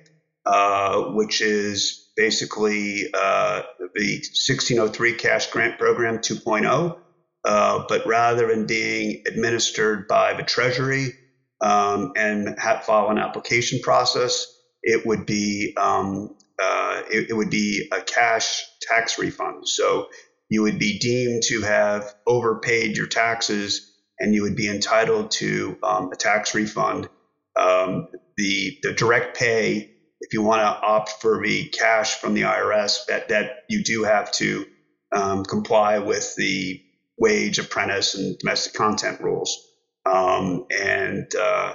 uh, 0.45 1.01
which 1.13 1.41
is 1.41 2.11
basically 2.15 3.07
uh, 3.13 3.63
the 3.95 4.15
1603 4.17 5.15
cash 5.15 5.47
grant 5.51 5.77
program 5.77 6.19
2.0. 6.19 6.97
Uh, 7.43 7.83
but 7.89 8.05
rather 8.05 8.47
than 8.47 8.67
being 8.67 9.23
administered 9.27 10.07
by 10.07 10.33
the 10.33 10.43
Treasury 10.43 11.13
um, 11.61 12.13
and 12.15 12.55
have, 12.59 12.83
follow 12.83 13.09
an 13.09 13.17
application 13.17 13.79
process, 13.81 14.47
it 14.81 15.05
would 15.05 15.25
be 15.25 15.75
um, 15.77 16.35
uh, 16.61 17.03
it, 17.11 17.29
it, 17.29 17.33
would 17.33 17.49
be 17.49 17.87
a 17.91 18.01
cash 18.01 18.63
tax 18.81 19.17
refund. 19.17 19.67
So 19.67 20.07
you 20.49 20.63
would 20.63 20.79
be 20.79 20.99
deemed 20.99 21.43
to 21.43 21.61
have 21.61 22.13
overpaid 22.27 22.97
your 22.97 23.07
taxes, 23.07 23.93
and 24.19 24.33
you 24.33 24.43
would 24.43 24.55
be 24.55 24.67
entitled 24.67 25.31
to 25.31 25.77
um, 25.83 26.11
a 26.11 26.15
tax 26.15 26.53
refund. 26.55 27.09
Um, 27.55 28.07
the 28.37 28.77
the 28.81 28.93
direct 28.93 29.37
pay, 29.37 29.91
if 30.21 30.33
you 30.33 30.41
want 30.41 30.61
to 30.61 30.87
opt 30.87 31.21
for 31.21 31.41
the 31.43 31.69
cash 31.69 32.15
from 32.15 32.33
the 32.33 32.41
IRS, 32.41 33.05
that 33.07 33.29
that 33.29 33.63
you 33.69 33.83
do 33.83 34.03
have 34.03 34.31
to 34.33 34.65
um, 35.11 35.43
comply 35.43 35.99
with 35.99 36.35
the 36.35 36.81
wage, 37.19 37.59
apprentice, 37.59 38.15
and 38.15 38.37
domestic 38.39 38.73
content 38.73 39.21
rules 39.21 39.70
um, 40.05 40.65
and 40.69 41.31
uh, 41.35 41.73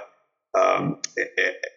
um, 0.57 1.01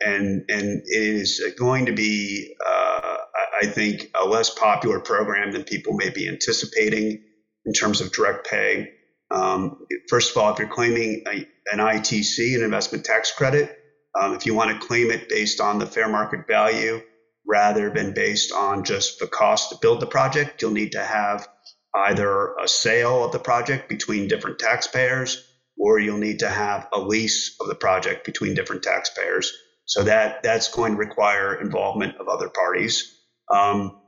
and 0.00 0.44
and 0.48 0.82
it 0.86 0.86
is 0.86 1.42
going 1.58 1.86
to 1.86 1.92
be, 1.92 2.54
uh, 2.66 3.16
I 3.60 3.66
think, 3.66 4.10
a 4.20 4.24
less 4.26 4.50
popular 4.50 5.00
program 5.00 5.52
than 5.52 5.64
people 5.64 5.94
may 5.94 6.10
be 6.10 6.28
anticipating 6.28 7.22
in 7.64 7.72
terms 7.72 8.00
of 8.00 8.12
direct 8.12 8.48
pay. 8.48 8.90
Um, 9.30 9.86
first 10.08 10.30
of 10.30 10.36
all, 10.38 10.52
if 10.52 10.58
you're 10.58 10.68
claiming 10.68 11.24
a, 11.28 11.46
an 11.72 11.78
ITC, 11.78 12.56
an 12.56 12.64
investment 12.64 13.04
tax 13.04 13.32
credit, 13.32 13.76
um, 14.18 14.34
if 14.34 14.46
you 14.46 14.54
want 14.54 14.70
to 14.70 14.86
claim 14.86 15.10
it 15.10 15.28
based 15.28 15.60
on 15.60 15.78
the 15.78 15.86
fair 15.86 16.08
market 16.08 16.46
value 16.48 17.00
rather 17.46 17.90
than 17.90 18.12
based 18.12 18.52
on 18.52 18.84
just 18.84 19.18
the 19.18 19.26
cost 19.26 19.70
to 19.70 19.78
build 19.80 20.00
the 20.00 20.06
project, 20.06 20.62
you'll 20.62 20.72
need 20.72 20.92
to 20.92 21.02
have 21.02 21.48
either 21.94 22.54
a 22.56 22.66
sale 22.68 23.24
of 23.24 23.32
the 23.32 23.38
project 23.38 23.88
between 23.88 24.28
different 24.28 24.58
taxpayers 24.58 25.49
or 25.80 25.98
you'll 25.98 26.18
need 26.18 26.40
to 26.40 26.48
have 26.48 26.86
a 26.92 27.00
lease 27.00 27.56
of 27.60 27.66
the 27.66 27.74
project 27.74 28.26
between 28.26 28.54
different 28.54 28.82
taxpayers. 28.82 29.50
So 29.86 30.04
that 30.04 30.42
that's 30.42 30.68
going 30.68 30.92
to 30.92 30.98
require 30.98 31.60
involvement 31.60 32.16
of 32.18 32.28
other 32.28 32.50
parties. 32.50 33.18
Um, 33.52 33.98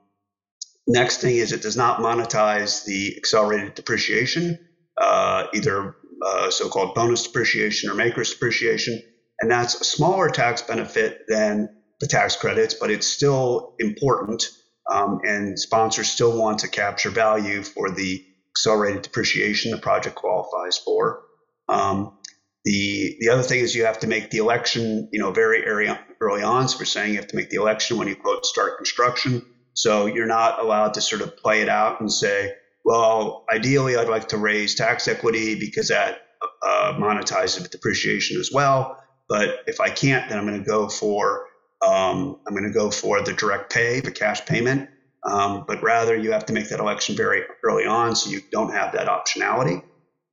next 0.87 1.23
thing 1.23 1.37
is 1.37 1.51
it 1.51 1.63
does 1.63 1.77
not 1.77 2.01
monetize 2.01 2.85
the 2.85 3.17
accelerated 3.17 3.75
depreciation, 3.75 4.59
uh, 5.01 5.47
either 5.55 5.97
uh, 6.25 6.51
so-called 6.51 6.95
bonus 6.95 7.25
depreciation 7.25 7.91
or 7.91 7.95
MACRS 7.95 8.35
depreciation, 8.35 9.03
and 9.41 9.51
that's 9.51 9.81
a 9.81 9.85
smaller 9.85 10.29
tax 10.29 10.63
benefit 10.63 11.23
than 11.27 11.69
the 12.01 12.07
tax 12.07 12.37
credits, 12.37 12.75
but 12.75 12.91
it's 12.91 13.07
still 13.07 13.75
important. 13.79 14.45
Um, 14.93 15.21
and 15.23 15.59
sponsors 15.59 16.09
still 16.09 16.37
want 16.37 16.59
to 16.61 16.69
capture 16.69 17.09
value 17.09 17.63
for 17.63 17.91
the 17.91 18.25
accelerated 18.51 19.03
depreciation 19.03 19.71
the 19.71 19.79
project 19.79 20.17
qualifies 20.17 20.77
for. 20.79 21.23
Um, 21.69 22.19
the 22.65 23.17
the 23.21 23.29
other 23.31 23.43
thing 23.43 23.61
is 23.61 23.75
you 23.75 23.85
have 23.87 24.01
to 24.01 24.07
make 24.07 24.31
the 24.31 24.39
election, 24.39 25.09
you 25.13 25.19
know, 25.19 25.33
very 25.33 25.65
early, 25.67 25.89
on. 26.43 26.69
So 26.69 26.79
we're 26.79 26.85
saying 26.85 27.11
you 27.11 27.17
have 27.17 27.27
to 27.29 27.37
make 27.37 27.51
the 27.51 27.57
election 27.57 27.99
when 27.99 28.07
you 28.07 28.15
quote 28.15 28.47
start 28.47 28.77
construction. 28.77 29.45
So 29.75 30.07
you're 30.07 30.27
not 30.27 30.61
allowed 30.61 30.95
to 30.95 31.01
sort 31.01 31.23
of 31.23 31.37
play 31.37 31.63
it 31.63 31.69
out 31.69 32.01
and 32.01 32.13
say, 32.13 32.55
well, 32.85 33.45
ideally, 33.53 33.97
I'd 33.97 34.09
like 34.09 34.29
to 34.29 34.37
raise 34.37 34.77
tax 34.77 35.09
equity 35.09 35.59
because 35.59 35.89
that 35.89 36.19
uh, 36.63 36.95
monetizes 36.97 37.69
depreciation 37.69 38.39
as 38.39 38.51
well. 38.53 39.03
But 39.29 39.61
if 39.67 39.81
I 39.81 39.91
can't, 39.91 40.29
then 40.29 40.39
I'm 40.39 40.47
going 40.47 40.63
to 40.63 40.69
go 40.69 40.89
for 40.89 41.47
um, 41.85 42.39
I'm 42.47 42.55
going 42.55 42.67
to 42.67 42.73
go 42.73 42.91
for 42.91 43.23
the 43.23 43.33
direct 43.33 43.73
pay, 43.73 44.01
the 44.01 44.13
cash 44.13 44.45
payment. 44.47 44.89
Um, 45.25 45.65
but 45.67 45.83
rather, 45.83 46.17
you 46.17 46.33
have 46.33 46.47
to 46.47 46.53
make 46.53 46.69
that 46.69 46.81
election 46.81 47.17
very 47.17 47.43
early 47.65 47.87
on, 47.87 48.15
so 48.15 48.31
you 48.31 48.41
don't 48.51 48.73
have 48.73 48.93
that 48.93 49.09
optionality. 49.09 49.83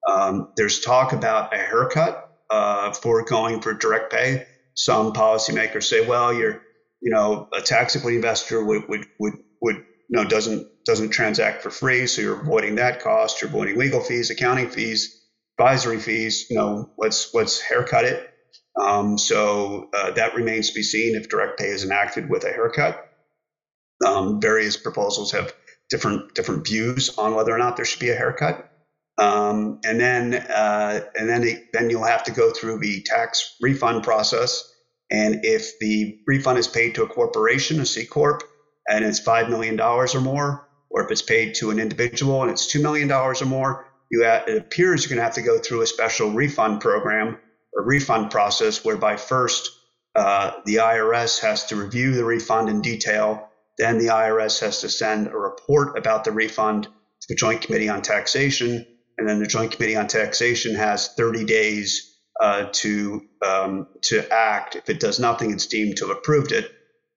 Um, 0.10 0.50
there's 0.56 0.80
talk 0.80 1.14
about 1.14 1.54
a 1.54 1.58
haircut 1.58 2.30
uh, 2.50 2.94
for 2.94 3.24
going 3.26 3.62
for 3.62 3.74
direct 3.74 4.12
pay. 4.12 4.46
Some 4.76 5.14
policymakers 5.14 5.84
say, 5.84 6.06
well, 6.06 6.34
you're, 6.34 6.62
you 7.02 7.12
know, 7.12 7.48
a 7.54 7.62
tax 7.62 7.96
equity 7.96 8.16
investor 8.16 8.64
would 8.64 8.88
would 8.88 9.06
would 9.20 9.34
would 9.62 9.76
you 9.76 9.84
know 10.18 10.26
doesn't 10.26 10.68
doesn't 10.86 11.10
transact 11.10 11.62
for 11.62 11.70
free, 11.70 12.08
so 12.08 12.22
you're 12.22 12.42
avoiding 12.42 12.76
that 12.76 13.02
cost. 13.02 13.42
You're 13.42 13.50
avoiding 13.50 13.78
legal 13.78 14.02
fees, 14.02 14.30
accounting 14.30 14.70
fees, 14.70 15.24
advisory 15.58 16.00
fees. 16.00 16.48
You 16.50 16.58
know, 16.58 16.92
let's 16.98 17.34
let's 17.34 17.60
haircut 17.60 18.06
it. 18.06 18.30
Um, 18.80 19.18
so 19.18 19.90
uh, 19.94 20.12
that 20.12 20.36
remains 20.36 20.70
to 20.70 20.76
be 20.76 20.84
seen 20.84 21.16
if 21.16 21.30
direct 21.30 21.60
pay 21.60 21.68
is 21.68 21.84
enacted 21.84 22.30
with 22.30 22.46
a 22.46 22.50
haircut. 22.50 23.06
Um, 24.06 24.40
various 24.40 24.78
proposals 24.78 25.34
have 25.34 25.54
different 25.90 26.34
different 26.34 26.66
views 26.66 27.18
on 27.18 27.36
whether 27.36 27.54
or 27.54 27.58
not 27.58 27.76
there 27.76 27.86
should 27.86 28.00
be 28.00 28.10
a 28.10 28.16
haircut. 28.16 28.69
Um, 29.20 29.82
and 29.84 30.00
then 30.00 30.34
uh, 30.34 31.02
and 31.16 31.28
then 31.28 31.44
it, 31.44 31.74
then 31.74 31.90
you'll 31.90 32.06
have 32.06 32.24
to 32.24 32.32
go 32.32 32.52
through 32.52 32.80
the 32.80 33.04
tax 33.04 33.58
refund 33.62 34.04
process. 34.04 34.64
And 35.12 35.44
if 35.44 35.78
the 35.80 36.20
refund 36.26 36.58
is 36.58 36.68
paid 36.68 36.96
to 36.96 37.04
a 37.04 37.08
corporation, 37.08 37.82
a 37.82 37.86
C 37.86 38.06
corp, 38.06 38.44
and 38.88 39.04
it's 39.04 39.20
five 39.20 39.50
million 39.50 39.76
dollars 39.76 40.16
or 40.16 40.22
more, 40.22 40.70
or 40.90 41.04
if 41.04 41.12
it's 41.12 41.22
paid 41.22 41.56
to 41.56 41.70
an 41.70 41.80
individual 41.80 42.44
and 42.44 42.52
it's 42.52 42.68
two 42.68 42.82
million 42.82 43.10
dollars 43.10 43.42
or 43.42 43.46
more, 43.46 43.88
you 44.10 44.24
have, 44.24 44.48
it 44.48 44.58
appears 44.58 45.04
you're 45.04 45.10
going 45.10 45.18
to 45.18 45.24
have 45.24 45.34
to 45.34 45.42
go 45.42 45.60
through 45.60 45.82
a 45.82 45.88
special 45.88 46.32
refund 46.32 46.80
program 46.80 47.38
or 47.74 47.84
refund 47.84 48.32
process, 48.32 48.86
whereby 48.86 49.18
first 49.18 49.70
uh, 50.16 50.52
the 50.66 50.76
IRS 50.76 51.42
has 51.42 51.66
to 51.66 51.76
review 51.76 52.14
the 52.14 52.24
refund 52.24 52.70
in 52.70 52.82
detail. 52.82 53.50
Then 53.78 53.98
the 53.98 54.08
IRS 54.08 54.62
has 54.62 54.80
to 54.82 54.90
send 54.90 55.28
a 55.28 55.38
report 55.38 55.98
about 55.98 56.24
the 56.24 56.32
refund 56.32 56.86
to 56.86 57.28
the 57.28 57.36
Joint 57.36 57.62
Committee 57.62 57.90
on 57.90 58.02
Taxation 58.02 58.86
and 59.20 59.28
then 59.28 59.40
the 59.40 59.48
Joint 59.48 59.72
Committee 59.74 59.98
on 59.98 60.08
Taxation 60.08 60.76
has 60.76 61.10
30 61.10 61.44
days 61.44 62.18
uh, 62.40 62.70
to 62.72 63.22
um, 63.46 63.88
to 64.04 64.26
act. 64.34 64.78
If 64.78 64.90
it 64.90 65.02
does 65.02 65.20
nothing, 65.20 65.52
it's 65.52 65.68
deemed 65.68 65.98
to 65.98 66.08
have 66.08 66.18
approved 66.18 66.54
it. 66.54 66.72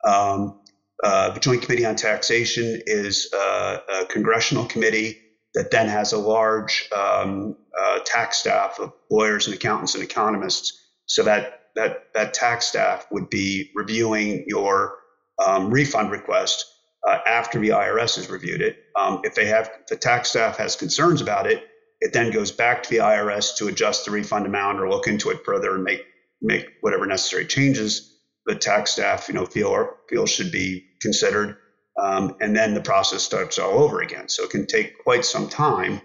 Um, 0.04 0.60
uh, 1.04 1.30
the 1.30 1.38
Joint 1.38 1.62
Committee 1.62 1.86
on 1.86 1.94
Taxation 1.94 2.82
is 2.86 3.32
uh, 3.32 3.78
a 4.00 4.06
congressional 4.06 4.64
committee 4.64 5.20
that 5.54 5.70
then 5.70 5.86
has 5.88 6.12
a 6.12 6.18
large 6.18 6.88
um, 6.90 7.56
uh, 7.80 8.00
tax 8.04 8.38
staff 8.38 8.80
of 8.80 8.92
lawyers 9.08 9.46
and 9.46 9.54
accountants 9.54 9.94
and 9.94 10.02
economists. 10.02 10.78
So 11.06 11.22
that 11.22 11.60
that 11.76 12.08
that 12.14 12.34
tax 12.34 12.66
staff 12.66 13.06
would 13.12 13.30
be 13.30 13.70
reviewing 13.76 14.44
your 14.48 14.96
um, 15.44 15.70
refund 15.70 16.10
request 16.10 16.64
uh, 17.06 17.18
after 17.26 17.60
the 17.60 17.68
IRS 17.68 18.16
has 18.16 18.28
reviewed 18.28 18.60
it. 18.60 18.78
Um, 18.98 19.20
if 19.22 19.36
they 19.36 19.46
have 19.46 19.70
if 19.82 19.86
the 19.86 19.96
tax 19.96 20.30
staff 20.30 20.56
has 20.56 20.74
concerns 20.74 21.20
about 21.20 21.46
it, 21.46 21.64
it 22.02 22.12
then 22.12 22.32
goes 22.32 22.50
back 22.50 22.82
to 22.82 22.90
the 22.90 22.96
IRS 22.96 23.56
to 23.56 23.68
adjust 23.68 24.04
the 24.04 24.10
refund 24.10 24.44
amount 24.44 24.80
or 24.80 24.90
look 24.90 25.06
into 25.06 25.30
it 25.30 25.44
further 25.44 25.74
and 25.74 25.84
make 25.84 26.04
make 26.40 26.66
whatever 26.80 27.06
necessary 27.06 27.46
changes 27.46 28.12
the 28.46 28.56
tax 28.56 28.90
staff 28.90 29.28
you 29.28 29.34
know 29.34 29.46
feel 29.46 29.68
or 29.68 29.96
feel 30.08 30.26
should 30.26 30.50
be 30.50 30.84
considered. 31.00 31.56
Um, 32.00 32.36
and 32.40 32.56
then 32.56 32.74
the 32.74 32.80
process 32.80 33.22
starts 33.22 33.58
all 33.58 33.84
over 33.84 34.00
again. 34.00 34.28
So 34.28 34.44
it 34.44 34.50
can 34.50 34.66
take 34.66 34.98
quite 35.04 35.24
some 35.24 35.48
time. 35.48 36.00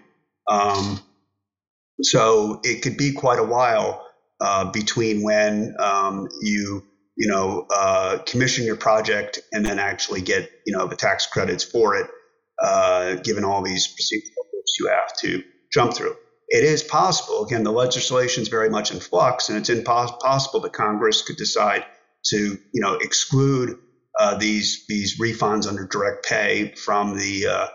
Um, 0.46 1.00
so 2.02 2.60
it 2.62 2.82
could 2.82 2.96
be 2.96 3.12
quite 3.12 3.38
a 3.38 3.44
while 3.44 4.06
uh, 4.40 4.70
between 4.70 5.22
when 5.22 5.74
um, 5.80 6.28
you 6.40 6.84
you 7.16 7.26
know 7.26 7.66
uh, 7.74 8.18
commission 8.24 8.64
your 8.64 8.76
project 8.76 9.40
and 9.52 9.66
then 9.66 9.80
actually 9.80 10.20
get 10.20 10.48
you 10.64 10.76
know 10.76 10.86
the 10.86 10.94
tax 10.94 11.26
credits 11.26 11.64
for 11.64 11.96
it, 11.96 12.08
uh, 12.62 13.16
given 13.16 13.42
all 13.42 13.62
these 13.62 13.88
procedural 13.88 14.44
hoops 14.52 14.76
you 14.78 14.86
have 14.86 15.16
to 15.16 15.42
jump 15.72 15.94
through. 15.94 16.16
It 16.48 16.64
is 16.64 16.82
possible. 16.82 17.44
Again, 17.44 17.62
the 17.62 17.72
legislation 17.72 18.42
is 18.42 18.48
very 18.48 18.70
much 18.70 18.90
in 18.90 19.00
flux, 19.00 19.48
and 19.48 19.58
it's 19.58 19.68
impossible 19.68 20.60
that 20.60 20.72
Congress 20.72 21.22
could 21.22 21.36
decide 21.36 21.84
to 22.26 22.58
you 22.72 22.80
know 22.80 22.94
exclude 22.94 23.78
uh, 24.18 24.36
these 24.36 24.86
these 24.88 25.18
refunds 25.18 25.68
under 25.68 25.86
direct 25.86 26.24
pay 26.26 26.72
from 26.74 27.18
the 27.18 27.46
uh, 27.46 27.66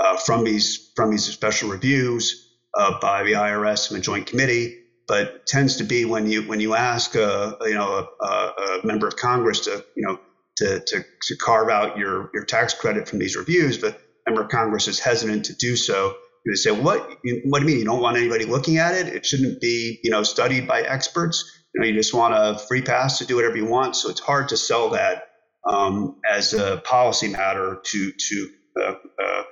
uh, 0.00 0.16
from 0.16 0.44
these 0.44 0.92
from 0.94 1.10
these 1.10 1.24
special 1.24 1.70
reviews 1.70 2.48
uh, 2.78 2.98
by 3.00 3.22
the 3.24 3.32
IRS 3.32 3.90
and 3.90 3.98
the 3.98 4.02
Joint 4.02 4.26
Committee. 4.26 4.76
But 5.08 5.44
tends 5.46 5.76
to 5.76 5.84
be 5.84 6.04
when 6.04 6.30
you 6.30 6.42
when 6.42 6.60
you 6.60 6.74
ask 6.74 7.16
a 7.16 7.56
you 7.62 7.74
know 7.74 8.08
a, 8.20 8.26
a 8.26 8.80
member 8.84 9.08
of 9.08 9.16
Congress 9.16 9.60
to 9.60 9.84
you 9.96 10.06
know 10.06 10.20
to, 10.58 10.80
to, 10.80 11.04
to 11.22 11.36
carve 11.36 11.68
out 11.68 11.98
your 11.98 12.30
your 12.32 12.44
tax 12.44 12.74
credit 12.74 13.08
from 13.08 13.18
these 13.18 13.34
reviews, 13.34 13.78
the 13.78 13.96
member 14.26 14.42
of 14.42 14.50
Congress 14.50 14.86
is 14.86 15.00
hesitant 15.00 15.46
to 15.46 15.56
do 15.56 15.74
so. 15.74 16.14
They 16.46 16.54
say, 16.54 16.70
"What? 16.70 17.00
What 17.44 17.60
do 17.60 17.60
you 17.60 17.66
mean? 17.66 17.78
You 17.78 17.84
don't 17.84 18.00
want 18.00 18.16
anybody 18.16 18.44
looking 18.44 18.78
at 18.78 18.94
it? 18.94 19.08
It 19.08 19.26
shouldn't 19.26 19.60
be, 19.60 20.00
you 20.02 20.10
know, 20.10 20.22
studied 20.22 20.66
by 20.66 20.82
experts. 20.82 21.44
You 21.74 21.80
know, 21.80 21.86
you 21.86 21.94
just 21.94 22.14
want 22.14 22.34
a 22.34 22.58
free 22.66 22.82
pass 22.82 23.18
to 23.18 23.26
do 23.26 23.36
whatever 23.36 23.56
you 23.56 23.66
want." 23.66 23.96
So 23.96 24.10
it's 24.10 24.20
hard 24.20 24.48
to 24.48 24.56
sell 24.56 24.90
that 24.90 25.28
um, 25.68 26.20
as 26.28 26.54
a 26.54 26.78
policy 26.84 27.28
matter 27.28 27.80
to 27.84 28.12
to 28.12 28.50
uh, 28.80 28.94
uh, 29.22 29.42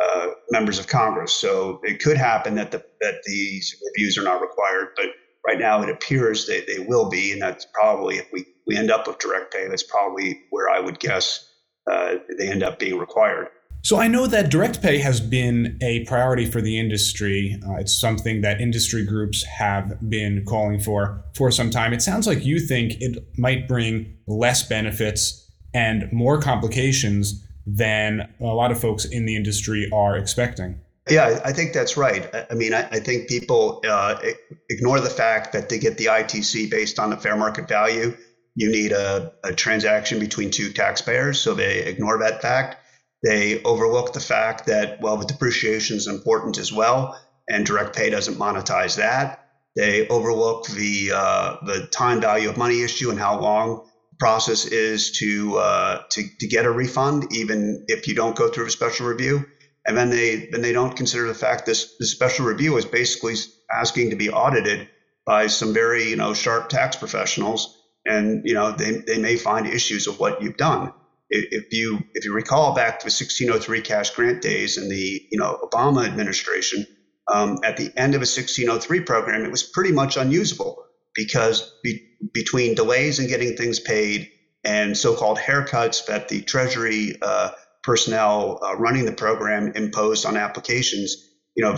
uh, 0.00 0.26
members 0.50 0.78
of 0.78 0.86
Congress. 0.86 1.32
So 1.32 1.80
it 1.84 2.02
could 2.02 2.16
happen 2.16 2.54
that 2.56 2.70
the 2.70 2.84
that 3.00 3.22
these 3.26 3.76
reviews 3.94 4.16
are 4.18 4.24
not 4.24 4.40
required, 4.40 4.88
but 4.96 5.06
right 5.46 5.58
now 5.58 5.82
it 5.82 5.90
appears 5.90 6.46
they, 6.46 6.60
they 6.62 6.78
will 6.78 7.08
be, 7.08 7.32
and 7.32 7.42
that's 7.42 7.66
probably 7.74 8.16
if 8.16 8.26
we 8.32 8.46
we 8.66 8.76
end 8.76 8.90
up 8.90 9.06
with 9.06 9.18
direct 9.18 9.52
pay, 9.52 9.68
that's 9.68 9.82
probably 9.82 10.42
where 10.50 10.70
I 10.70 10.80
would 10.80 10.98
guess 10.98 11.46
uh, 11.90 12.16
they 12.38 12.48
end 12.48 12.62
up 12.62 12.78
being 12.78 12.98
required. 12.98 13.48
So 13.82 13.98
I 13.98 14.08
know 14.08 14.26
that 14.26 14.50
direct 14.50 14.82
pay 14.82 14.98
has 14.98 15.20
been 15.20 15.78
a 15.80 16.04
priority 16.04 16.44
for 16.44 16.60
the 16.60 16.78
industry. 16.78 17.58
Uh, 17.66 17.76
it's 17.76 17.98
something 17.98 18.42
that 18.42 18.60
industry 18.60 19.04
groups 19.04 19.42
have 19.44 20.10
been 20.10 20.44
calling 20.44 20.80
for 20.80 21.24
for 21.34 21.50
some 21.50 21.70
time. 21.70 21.92
It 21.92 22.02
sounds 22.02 22.26
like 22.26 22.44
you 22.44 22.60
think 22.60 23.00
it 23.00 23.24
might 23.38 23.66
bring 23.66 24.18
less 24.26 24.62
benefits 24.62 25.50
and 25.72 26.12
more 26.12 26.40
complications 26.40 27.46
than 27.66 28.32
a 28.40 28.44
lot 28.44 28.70
of 28.70 28.80
folks 28.80 29.04
in 29.04 29.24
the 29.24 29.36
industry 29.36 29.88
are 29.92 30.16
expecting. 30.16 30.78
Yeah, 31.08 31.40
I 31.44 31.52
think 31.52 31.72
that's 31.72 31.96
right. 31.96 32.28
I 32.50 32.54
mean, 32.54 32.74
I, 32.74 32.86
I 32.90 33.00
think 33.00 33.28
people 33.28 33.82
uh, 33.88 34.20
ignore 34.68 35.00
the 35.00 35.10
fact 35.10 35.52
that 35.52 35.68
to 35.70 35.78
get 35.78 35.96
the 35.96 36.06
ITC 36.06 36.70
based 36.70 36.98
on 36.98 37.10
the 37.10 37.16
fair 37.16 37.36
market 37.36 37.68
value, 37.68 38.16
you 38.54 38.70
need 38.70 38.92
a, 38.92 39.32
a 39.42 39.54
transaction 39.54 40.18
between 40.18 40.50
two 40.50 40.70
taxpayers. 40.72 41.40
So 41.40 41.54
they 41.54 41.78
ignore 41.78 42.18
that 42.18 42.42
fact. 42.42 42.76
They 43.22 43.62
overlook 43.62 44.12
the 44.12 44.20
fact 44.20 44.66
that, 44.66 45.00
well, 45.00 45.16
the 45.16 45.26
depreciation 45.26 45.96
is 45.96 46.06
important 46.06 46.58
as 46.58 46.72
well, 46.72 47.20
and 47.48 47.66
direct 47.66 47.94
pay 47.94 48.10
doesn't 48.10 48.38
monetize 48.38 48.96
that. 48.96 49.46
They 49.76 50.08
overlook 50.08 50.66
the 50.66 51.12
uh, 51.14 51.56
the 51.64 51.86
time 51.86 52.20
value 52.20 52.48
of 52.48 52.56
money 52.56 52.82
issue 52.82 53.10
and 53.10 53.18
how 53.18 53.40
long 53.40 53.86
the 54.10 54.16
process 54.18 54.64
is 54.64 55.12
to, 55.18 55.58
uh, 55.58 56.02
to 56.10 56.22
to 56.40 56.46
get 56.48 56.66
a 56.66 56.70
refund, 56.70 57.32
even 57.32 57.84
if 57.88 58.08
you 58.08 58.14
don't 58.14 58.34
go 58.34 58.48
through 58.48 58.66
a 58.66 58.70
special 58.70 59.06
review. 59.06 59.46
And 59.86 59.96
then 59.96 60.10
they 60.10 60.48
then 60.50 60.62
they 60.62 60.72
don't 60.72 60.96
consider 60.96 61.26
the 61.26 61.34
fact 61.34 61.66
this 61.66 61.96
this 61.98 62.10
special 62.10 62.46
review 62.46 62.76
is 62.78 62.84
basically 62.84 63.34
asking 63.70 64.10
to 64.10 64.16
be 64.16 64.30
audited 64.30 64.88
by 65.24 65.46
some 65.46 65.72
very 65.72 66.08
you 66.10 66.16
know 66.16 66.34
sharp 66.34 66.68
tax 66.68 66.96
professionals, 66.96 67.78
and 68.04 68.42
you 68.44 68.54
know 68.54 68.72
they, 68.72 68.92
they 69.06 69.18
may 69.18 69.36
find 69.36 69.66
issues 69.66 70.06
of 70.06 70.18
what 70.18 70.42
you've 70.42 70.56
done. 70.56 70.92
If 71.30 71.72
you 71.72 72.00
if 72.14 72.24
you 72.24 72.32
recall 72.32 72.74
back 72.74 72.98
to 73.00 73.04
the 73.04 73.12
1603 73.12 73.82
cash 73.82 74.10
grant 74.10 74.42
days 74.42 74.76
in 74.76 74.88
the 74.88 75.22
you 75.30 75.38
know 75.38 75.58
Obama 75.62 76.04
administration, 76.04 76.86
um, 77.32 77.58
at 77.62 77.76
the 77.76 77.92
end 77.96 78.14
of 78.14 78.20
a 78.20 78.26
1603 78.26 79.00
program, 79.00 79.44
it 79.44 79.50
was 79.50 79.62
pretty 79.62 79.92
much 79.92 80.16
unusable 80.16 80.84
because 81.14 81.72
be, 81.82 82.02
between 82.32 82.74
delays 82.74 83.18
in 83.18 83.28
getting 83.28 83.56
things 83.56 83.78
paid 83.78 84.30
and 84.64 84.96
so-called 84.96 85.38
haircuts 85.38 86.06
that 86.06 86.28
the 86.28 86.42
Treasury 86.42 87.16
uh, 87.22 87.50
personnel 87.82 88.58
uh, 88.62 88.76
running 88.76 89.04
the 89.04 89.12
program 89.12 89.72
imposed 89.74 90.26
on 90.26 90.36
applications, 90.36 91.16
you 91.54 91.64
know, 91.64 91.76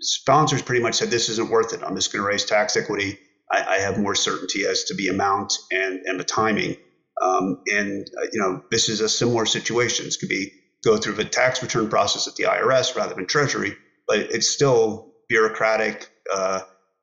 sponsors 0.00 0.62
pretty 0.62 0.82
much 0.82 0.94
said 0.94 1.10
this 1.10 1.28
isn't 1.28 1.50
worth 1.50 1.72
it. 1.72 1.82
I'm 1.82 1.96
just 1.96 2.12
going 2.12 2.22
to 2.22 2.28
raise 2.28 2.44
tax 2.44 2.76
equity. 2.76 3.18
I, 3.50 3.76
I, 3.76 3.78
have 3.78 3.98
more 3.98 4.14
certainty 4.14 4.64
as 4.64 4.84
to 4.84 4.94
the 4.94 5.08
amount 5.08 5.54
and 5.72 6.00
and 6.06 6.20
the 6.20 6.24
timing. 6.24 6.76
Um, 7.20 7.60
and 7.66 8.08
uh, 8.18 8.26
you 8.32 8.40
know, 8.40 8.62
this 8.70 8.88
is 8.88 9.00
a 9.00 9.08
similar 9.08 9.46
situation. 9.46 10.06
This 10.06 10.16
could 10.16 10.28
be 10.28 10.52
go 10.82 10.96
through 10.96 11.14
the 11.14 11.24
tax 11.24 11.62
return 11.62 11.88
process 11.88 12.26
at 12.26 12.36
the 12.36 12.44
IRS 12.44 12.96
rather 12.96 13.14
than 13.14 13.26
Treasury, 13.26 13.76
but 14.08 14.18
it's 14.18 14.48
still 14.48 15.12
bureaucratic. 15.28 16.10
Uh, 16.32 16.60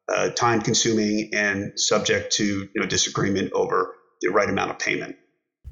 uh, 0.10 0.30
time 0.32 0.62
consuming 0.62 1.30
and 1.34 1.78
subject 1.78 2.32
to 2.32 2.46
you 2.46 2.82
know, 2.82 2.86
disagreement 2.86 3.52
over 3.54 3.94
the 4.22 4.30
right 4.30 4.50
amount 4.50 4.72
of 4.72 4.80
payment. 4.80 5.16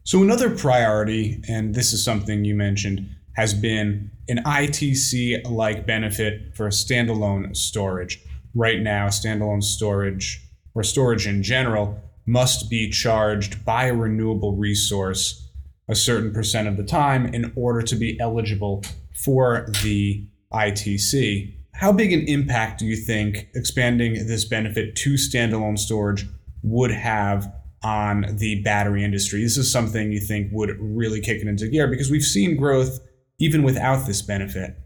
So, 0.04 0.22
another 0.22 0.56
priority, 0.56 1.42
and 1.48 1.74
this 1.74 1.94
is 1.94 2.04
something 2.04 2.46
you 2.46 2.56
mentioned, 2.56 3.10
has 3.36 3.54
been 3.54 4.12
an 4.30 4.40
ITC 4.46 5.50
like 5.50 5.88
benefit 5.88 6.56
for 6.56 6.68
standalone 6.68 7.56
storage. 7.56 8.20
Right 8.54 8.82
now, 8.82 9.08
standalone 9.08 9.64
storage 9.64 10.42
or 10.74 10.84
storage 10.84 11.28
in 11.28 11.44
general 11.44 12.00
must 12.26 12.70
be 12.70 12.90
charged 12.90 13.64
by 13.66 13.86
a 13.86 13.96
renewable 13.96 14.56
resource 14.56 15.46
a 15.88 15.96
certain 15.96 16.34
percent 16.34 16.68
of 16.68 16.78
the 16.78 16.84
time 16.84 17.28
in 17.28 17.52
order 17.56 17.82
to 17.82 17.96
be 17.96 18.20
eligible 18.20 18.84
for 19.14 19.68
the 19.84 20.28
ITC. 20.52 21.54
How 21.74 21.92
big 21.92 22.14
an 22.14 22.22
impact 22.28 22.80
do 22.80 22.86
you 22.86 22.96
think 22.96 23.50
expanding 23.54 24.28
this 24.28 24.46
benefit 24.46 24.96
to 24.98 25.14
standalone 25.14 25.78
storage 25.78 26.26
would 26.64 26.92
have 26.92 27.54
on 27.84 28.38
the 28.38 28.62
battery 28.64 29.04
industry? 29.04 29.44
This 29.44 29.58
is 29.58 29.72
something 29.72 30.12
you 30.12 30.22
think 30.22 30.52
would 30.52 30.76
really 30.80 31.22
kick 31.22 31.42
it 31.42 31.48
into 31.48 31.68
gear 31.68 31.88
because 31.88 32.10
we've 32.10 32.24
seen 32.24 32.56
growth 32.56 33.00
even 33.40 33.64
without 33.64 34.08
this 34.08 34.22
benefit. 34.22 34.78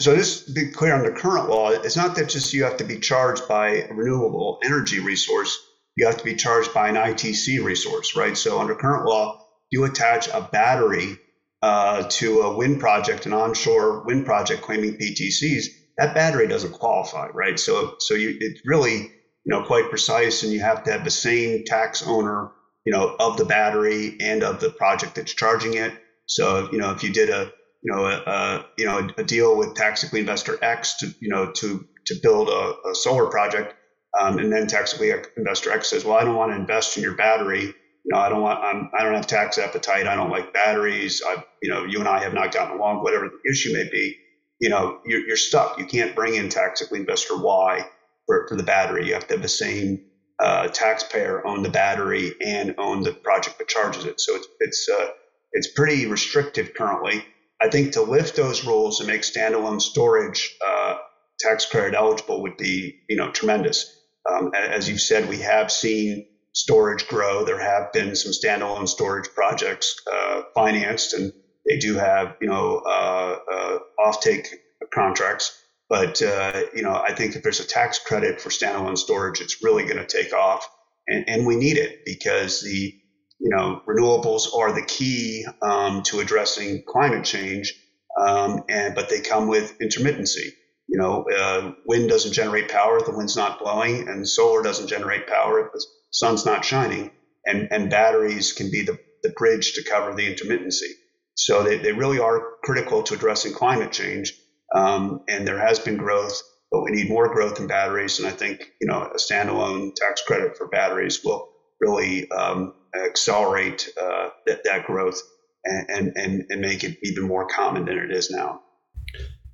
So 0.00 0.16
just 0.16 0.46
to 0.46 0.52
be 0.52 0.70
clear 0.70 0.94
under 0.94 1.12
current 1.12 1.48
law, 1.48 1.70
it's 1.70 1.96
not 1.96 2.16
that 2.16 2.28
just 2.28 2.52
you 2.52 2.64
have 2.64 2.76
to 2.78 2.84
be 2.84 2.98
charged 2.98 3.46
by 3.46 3.68
a 3.68 3.94
renewable 3.94 4.58
energy 4.64 4.98
resource, 4.98 5.56
you 5.96 6.06
have 6.06 6.16
to 6.16 6.24
be 6.24 6.34
charged 6.34 6.74
by 6.74 6.88
an 6.88 6.96
ITC 6.96 7.62
resource, 7.64 8.16
right? 8.16 8.36
So 8.36 8.60
under 8.60 8.74
current 8.74 9.06
law, 9.06 9.46
you 9.70 9.84
attach 9.84 10.28
a 10.28 10.40
battery 10.40 11.18
uh, 11.62 12.04
to 12.08 12.42
a 12.42 12.56
wind 12.56 12.80
project, 12.80 13.26
an 13.26 13.32
onshore 13.32 14.04
wind 14.04 14.26
project 14.26 14.62
claiming 14.62 14.98
PTCs, 14.98 15.66
that 15.96 16.14
battery 16.14 16.46
doesn't 16.46 16.72
qualify, 16.72 17.28
right? 17.28 17.58
So 17.58 17.94
so 17.98 18.14
you 18.14 18.36
it's 18.40 18.60
really 18.66 18.98
you 18.98 19.10
know 19.46 19.62
quite 19.62 19.90
precise, 19.90 20.42
and 20.42 20.52
you 20.52 20.60
have 20.60 20.84
to 20.84 20.92
have 20.92 21.04
the 21.04 21.10
same 21.10 21.64
tax 21.64 22.02
owner 22.06 22.50
you 22.84 22.92
know 22.92 23.16
of 23.18 23.36
the 23.36 23.44
battery 23.44 24.16
and 24.20 24.42
of 24.42 24.60
the 24.60 24.70
project 24.70 25.14
that's 25.14 25.34
charging 25.34 25.74
it. 25.74 25.92
So 26.26 26.68
you 26.72 26.78
know 26.78 26.92
if 26.92 27.02
you 27.02 27.12
did 27.12 27.30
a 27.30 27.52
you 27.82 27.94
know 27.94 28.06
a, 28.06 28.22
a 28.26 28.66
you 28.76 28.86
know 28.86 29.08
a, 29.16 29.24
deal 29.24 29.56
with 29.56 29.74
tax 29.74 30.04
equity 30.04 30.20
investor 30.20 30.58
X 30.62 30.98
to 30.98 31.14
you 31.20 31.28
know 31.28 31.52
to 31.52 31.86
to 32.06 32.14
build 32.22 32.48
a, 32.48 32.88
a 32.90 32.94
solar 32.94 33.26
project, 33.26 33.74
um, 34.18 34.38
and 34.38 34.52
then 34.52 34.66
tax 34.66 34.94
equity 34.94 35.28
investor 35.36 35.72
X 35.72 35.88
says, 35.88 36.04
well, 36.04 36.16
I 36.16 36.24
don't 36.24 36.36
want 36.36 36.52
to 36.52 36.56
invest 36.56 36.96
in 36.96 37.02
your 37.02 37.14
battery. 37.14 37.62
You 37.62 38.12
know, 38.12 38.18
I 38.18 38.28
don't 38.28 38.42
want, 38.42 38.62
I'm, 38.62 38.90
I 38.98 39.02
don't 39.02 39.14
have 39.14 39.26
tax 39.26 39.58
appetite. 39.58 40.06
I 40.06 40.14
don't 40.14 40.30
like 40.30 40.52
batteries. 40.52 41.22
I, 41.26 41.42
you 41.62 41.70
know, 41.70 41.84
you 41.84 41.98
and 42.00 42.08
I 42.08 42.22
have 42.22 42.34
not 42.34 42.52
gotten 42.52 42.76
along, 42.76 43.02
whatever 43.02 43.28
the 43.28 43.50
issue 43.50 43.72
may 43.72 43.88
be 43.90 44.18
you 44.60 44.68
know, 44.68 44.98
you're, 45.04 45.20
you're 45.26 45.36
stuck. 45.36 45.78
You 45.78 45.84
can't 45.84 46.14
bring 46.14 46.34
in 46.34 46.48
tax 46.48 46.82
equity 46.82 47.02
investor 47.02 47.36
Y 47.36 47.86
for, 48.26 48.46
for 48.48 48.56
the 48.56 48.62
battery. 48.62 49.06
You 49.06 49.14
have 49.14 49.26
to 49.28 49.34
have 49.34 49.42
the 49.42 49.48
same 49.48 50.04
uh, 50.38 50.68
taxpayer 50.68 51.46
own 51.46 51.62
the 51.62 51.68
battery 51.70 52.34
and 52.44 52.74
own 52.78 53.02
the 53.02 53.12
project 53.12 53.58
that 53.58 53.68
charges 53.68 54.04
it. 54.04 54.20
So 54.20 54.34
it's 54.36 54.48
it's 54.60 54.88
uh, 54.88 55.08
it's 55.52 55.68
pretty 55.68 56.06
restrictive 56.06 56.74
currently. 56.74 57.24
I 57.60 57.68
think 57.68 57.92
to 57.92 58.02
lift 58.02 58.36
those 58.36 58.64
rules 58.64 59.00
and 59.00 59.08
make 59.08 59.22
standalone 59.22 59.80
storage 59.80 60.56
uh, 60.66 60.96
tax 61.38 61.66
credit 61.66 61.94
eligible 61.94 62.42
would 62.42 62.56
be, 62.56 63.00
you 63.08 63.16
know, 63.16 63.30
tremendous. 63.30 64.00
Um, 64.30 64.52
as 64.54 64.88
you've 64.88 65.00
said, 65.00 65.28
we 65.28 65.38
have 65.38 65.70
seen 65.70 66.26
storage 66.52 67.06
grow. 67.08 67.44
There 67.44 67.60
have 67.60 67.92
been 67.92 68.16
some 68.16 68.32
standalone 68.32 68.88
storage 68.88 69.28
projects 69.34 70.00
uh, 70.10 70.42
financed, 70.54 71.14
and 71.14 71.32
they 71.66 71.78
do 71.78 71.96
have, 71.96 72.36
you 72.40 72.48
know, 72.48 72.82
uh, 72.86 73.38
uh 73.52 73.78
offtake 73.98 74.46
contracts. 74.92 75.60
But 75.88 76.22
uh, 76.22 76.62
you 76.74 76.82
know, 76.82 76.94
I 76.94 77.12
think 77.12 77.36
if 77.36 77.42
there's 77.42 77.60
a 77.60 77.66
tax 77.66 77.98
credit 77.98 78.40
for 78.40 78.48
standalone 78.48 78.96
storage, 78.96 79.40
it's 79.40 79.62
really 79.62 79.84
going 79.84 79.98
to 79.98 80.06
take 80.06 80.32
off, 80.32 80.66
and, 81.06 81.28
and 81.28 81.46
we 81.46 81.56
need 81.56 81.76
it 81.76 82.04
because 82.06 82.62
the 82.62 82.94
you 83.38 83.50
know 83.50 83.82
renewables 83.86 84.54
are 84.56 84.72
the 84.72 84.84
key 84.86 85.44
um, 85.60 86.02
to 86.04 86.20
addressing 86.20 86.84
climate 86.86 87.24
change, 87.24 87.74
um, 88.18 88.64
and 88.70 88.94
but 88.94 89.10
they 89.10 89.20
come 89.20 89.46
with 89.46 89.78
intermittency. 89.78 90.52
You 90.88 90.98
know, 90.98 91.24
uh, 91.24 91.72
wind 91.86 92.08
doesn't 92.08 92.32
generate 92.32 92.68
power 92.68 92.98
if 92.98 93.06
the 93.06 93.16
wind's 93.16 93.36
not 93.36 93.58
blowing, 93.58 94.08
and 94.08 94.28
solar 94.28 94.62
doesn't 94.62 94.88
generate 94.88 95.26
power 95.26 95.66
if 95.66 95.72
the 95.72 95.84
sun's 96.10 96.44
not 96.44 96.64
shining, 96.64 97.10
and 97.46 97.68
and 97.70 97.90
batteries 97.90 98.52
can 98.52 98.70
be 98.70 98.82
the 98.82 98.98
the 99.22 99.30
bridge 99.30 99.72
to 99.74 99.84
cover 99.84 100.14
the 100.14 100.32
intermittency. 100.32 100.92
So 101.36 101.62
they, 101.62 101.78
they 101.78 101.92
really 101.92 102.18
are 102.18 102.52
critical 102.62 103.02
to 103.04 103.14
addressing 103.14 103.54
climate 103.54 103.90
change. 103.90 104.34
Um, 104.74 105.22
and 105.28 105.48
there 105.48 105.58
has 105.58 105.78
been 105.78 105.96
growth, 105.96 106.40
but 106.70 106.82
we 106.82 106.90
need 106.92 107.08
more 107.08 107.32
growth 107.32 107.58
in 107.58 107.66
batteries. 107.66 108.18
And 108.18 108.28
I 108.28 108.32
think 108.32 108.70
you 108.80 108.86
know 108.86 109.02
a 109.02 109.16
standalone 109.16 109.94
tax 109.94 110.22
credit 110.22 110.56
for 110.56 110.68
batteries 110.68 111.24
will 111.24 111.48
really 111.80 112.30
um, 112.30 112.74
accelerate 112.94 113.88
uh, 114.00 114.28
that, 114.46 114.64
that 114.64 114.86
growth 114.86 115.20
and, 115.64 116.12
and, 116.16 116.44
and 116.48 116.60
make 116.60 116.84
it 116.84 116.98
even 117.02 117.24
more 117.24 117.46
common 117.46 117.84
than 117.84 117.98
it 117.98 118.10
is 118.10 118.30
now. 118.30 118.60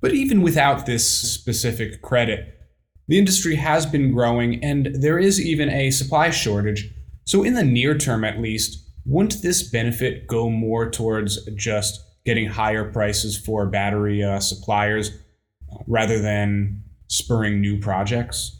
But 0.01 0.13
even 0.13 0.41
without 0.41 0.85
this 0.85 1.07
specific 1.07 2.01
credit, 2.01 2.57
the 3.07 3.19
industry 3.19 3.55
has 3.55 3.85
been 3.85 4.13
growing 4.13 4.63
and 4.63 4.95
there 4.99 5.19
is 5.19 5.39
even 5.39 5.69
a 5.69 5.91
supply 5.91 6.31
shortage. 6.31 6.89
So, 7.25 7.43
in 7.43 7.53
the 7.53 7.63
near 7.63 7.97
term 7.97 8.23
at 8.23 8.39
least, 8.39 8.83
wouldn't 9.05 9.41
this 9.41 9.63
benefit 9.63 10.27
go 10.27 10.49
more 10.49 10.89
towards 10.89 11.43
just 11.55 11.99
getting 12.25 12.47
higher 12.47 12.91
prices 12.91 13.37
for 13.37 13.67
battery 13.67 14.23
uh, 14.23 14.39
suppliers 14.39 15.11
rather 15.87 16.19
than 16.19 16.83
spurring 17.07 17.61
new 17.61 17.79
projects? 17.79 18.57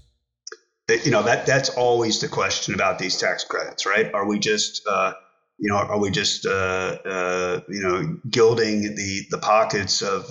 You 1.05 1.11
know 1.11 1.23
that 1.23 1.45
that's 1.45 1.69
always 1.69 2.19
the 2.19 2.27
question 2.27 2.73
about 2.73 2.99
these 2.99 3.17
tax 3.17 3.45
credits, 3.45 3.85
right? 3.85 4.13
Are 4.13 4.27
we 4.27 4.39
just 4.39 4.85
uh, 4.87 5.13
you 5.57 5.69
know 5.69 5.77
are 5.77 5.99
we 5.99 6.11
just 6.11 6.45
uh, 6.45 6.49
uh 7.05 7.61
you 7.69 7.81
know 7.81 8.17
gilding 8.29 8.81
the 8.95 9.21
the 9.31 9.37
pockets 9.37 10.01
of 10.01 10.25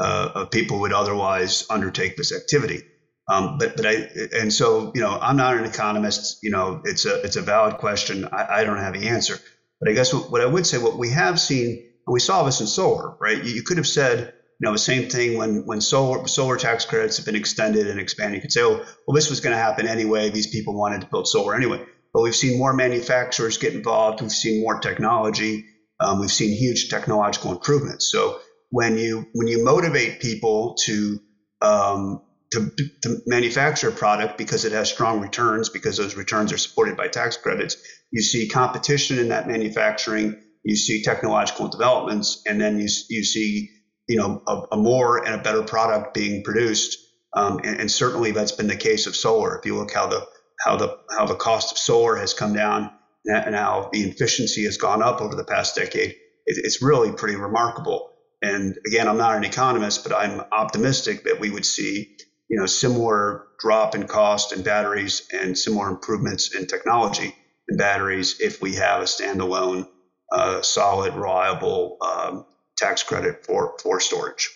uh, 0.00 0.32
of 0.34 0.50
people 0.50 0.80
would 0.80 0.92
otherwise 0.92 1.66
undertake 1.70 2.16
this 2.16 2.32
activity? 2.32 2.82
Um, 3.28 3.58
but 3.58 3.76
but 3.76 3.86
I 3.86 4.08
and 4.32 4.52
so 4.52 4.90
you 4.94 5.00
know 5.00 5.18
I'm 5.20 5.36
not 5.36 5.56
an 5.56 5.64
economist. 5.64 6.38
You 6.42 6.50
know 6.50 6.82
it's 6.84 7.04
a 7.04 7.22
it's 7.22 7.36
a 7.36 7.42
valid 7.42 7.78
question. 7.78 8.24
I, 8.32 8.60
I 8.60 8.64
don't 8.64 8.78
have 8.78 8.94
the 8.94 9.08
answer. 9.08 9.38
But 9.80 9.90
I 9.90 9.94
guess 9.94 10.12
what, 10.12 10.30
what 10.30 10.40
I 10.40 10.46
would 10.46 10.66
say 10.66 10.78
what 10.78 10.98
we 10.98 11.10
have 11.10 11.40
seen 11.40 11.86
and 12.06 12.12
we 12.12 12.20
saw 12.20 12.42
this 12.42 12.60
in 12.60 12.66
solar, 12.66 13.14
right? 13.20 13.42
You, 13.42 13.54
you 13.54 13.62
could 13.62 13.76
have 13.76 13.86
said, 13.86 14.34
you 14.58 14.66
know, 14.66 14.72
the 14.72 14.78
same 14.78 15.08
thing 15.08 15.38
when 15.38 15.64
when 15.64 15.80
solar 15.80 16.26
solar 16.26 16.56
tax 16.56 16.84
credits 16.84 17.18
have 17.18 17.26
been 17.26 17.36
extended 17.36 17.86
and 17.86 18.00
expanded. 18.00 18.36
You 18.36 18.42
could 18.42 18.52
say, 18.52 18.62
oh, 18.62 18.84
well, 19.06 19.14
this 19.14 19.30
was 19.30 19.40
going 19.40 19.54
to 19.54 19.62
happen 19.62 19.86
anyway. 19.86 20.30
These 20.30 20.48
people 20.48 20.74
wanted 20.74 21.02
to 21.02 21.06
build 21.06 21.28
solar 21.28 21.54
anyway. 21.54 21.84
But 22.12 22.22
we've 22.22 22.34
seen 22.34 22.58
more 22.58 22.72
manufacturers 22.72 23.58
get 23.58 23.74
involved. 23.74 24.20
We've 24.20 24.32
seen 24.32 24.60
more 24.60 24.80
technology. 24.80 25.66
Um, 26.00 26.18
we've 26.18 26.32
seen 26.32 26.56
huge 26.56 26.88
technological 26.88 27.52
improvements. 27.52 28.10
So 28.10 28.40
when 28.70 28.96
you 28.96 29.26
when 29.32 29.46
you 29.46 29.64
motivate 29.64 30.20
people 30.20 30.76
to 30.84 31.18
um, 31.60 32.22
to, 32.52 32.70
to, 33.02 33.18
manufacture 33.26 33.90
a 33.90 33.92
product 33.92 34.36
because 34.36 34.64
it 34.64 34.72
has 34.72 34.90
strong 34.90 35.20
returns, 35.20 35.68
because 35.68 35.98
those 35.98 36.16
returns 36.16 36.52
are 36.52 36.58
supported 36.58 36.96
by 36.96 37.06
tax 37.06 37.36
credits, 37.36 37.76
you 38.10 38.22
see 38.22 38.48
competition 38.48 39.18
in 39.18 39.28
that 39.28 39.46
manufacturing 39.46 40.36
you 40.62 40.76
see 40.76 41.02
technological 41.02 41.68
developments, 41.68 42.42
and 42.46 42.60
then 42.60 42.78
you, 42.78 42.88
you 43.08 43.24
see 43.24 43.70
you 44.08 44.16
know 44.16 44.42
a, 44.46 44.62
a 44.72 44.76
more 44.76 45.24
and 45.24 45.34
a 45.34 45.42
better 45.42 45.62
product 45.62 46.14
being 46.14 46.42
produced. 46.42 46.98
Um, 47.36 47.60
and, 47.62 47.80
and, 47.80 47.90
certainly 47.90 48.32
that's 48.32 48.50
been 48.52 48.66
the 48.66 48.74
case 48.74 49.06
of 49.06 49.14
solar. 49.14 49.56
If 49.56 49.64
you 49.64 49.76
look 49.76 49.92
how 49.92 50.08
the 50.08 50.26
how 50.64 50.76
the 50.76 50.98
how 51.16 51.26
the 51.26 51.36
cost 51.36 51.72
of 51.72 51.78
solar 51.78 52.16
has 52.16 52.34
come 52.34 52.52
down 52.52 52.90
and 53.24 53.54
how 53.54 53.88
the 53.92 54.02
efficiency 54.02 54.64
has 54.64 54.78
gone 54.78 55.00
up 55.00 55.20
over 55.20 55.36
the 55.36 55.44
past 55.44 55.76
decade, 55.76 56.10
it, 56.10 56.64
it's 56.64 56.82
really 56.82 57.12
pretty 57.12 57.36
remarkable. 57.36 58.09
And 58.42 58.78
again, 58.86 59.06
I'm 59.06 59.18
not 59.18 59.36
an 59.36 59.44
economist, 59.44 60.02
but 60.02 60.14
I'm 60.14 60.40
optimistic 60.52 61.24
that 61.24 61.40
we 61.40 61.50
would 61.50 61.66
see 61.66 62.16
you 62.48 62.58
know 62.58 62.66
similar 62.66 63.46
drop 63.58 63.94
in 63.94 64.06
cost 64.06 64.52
in 64.52 64.62
batteries 64.62 65.28
and 65.32 65.56
similar 65.56 65.88
improvements 65.88 66.54
in 66.54 66.66
technology 66.66 67.34
in 67.68 67.76
batteries 67.76 68.40
if 68.40 68.60
we 68.60 68.74
have 68.74 69.02
a 69.02 69.04
standalone 69.04 69.86
a 70.32 70.62
solid, 70.62 71.14
reliable 71.14 71.96
um, 72.00 72.46
tax 72.76 73.02
credit 73.02 73.44
for, 73.44 73.76
for 73.82 74.00
storage. 74.00 74.48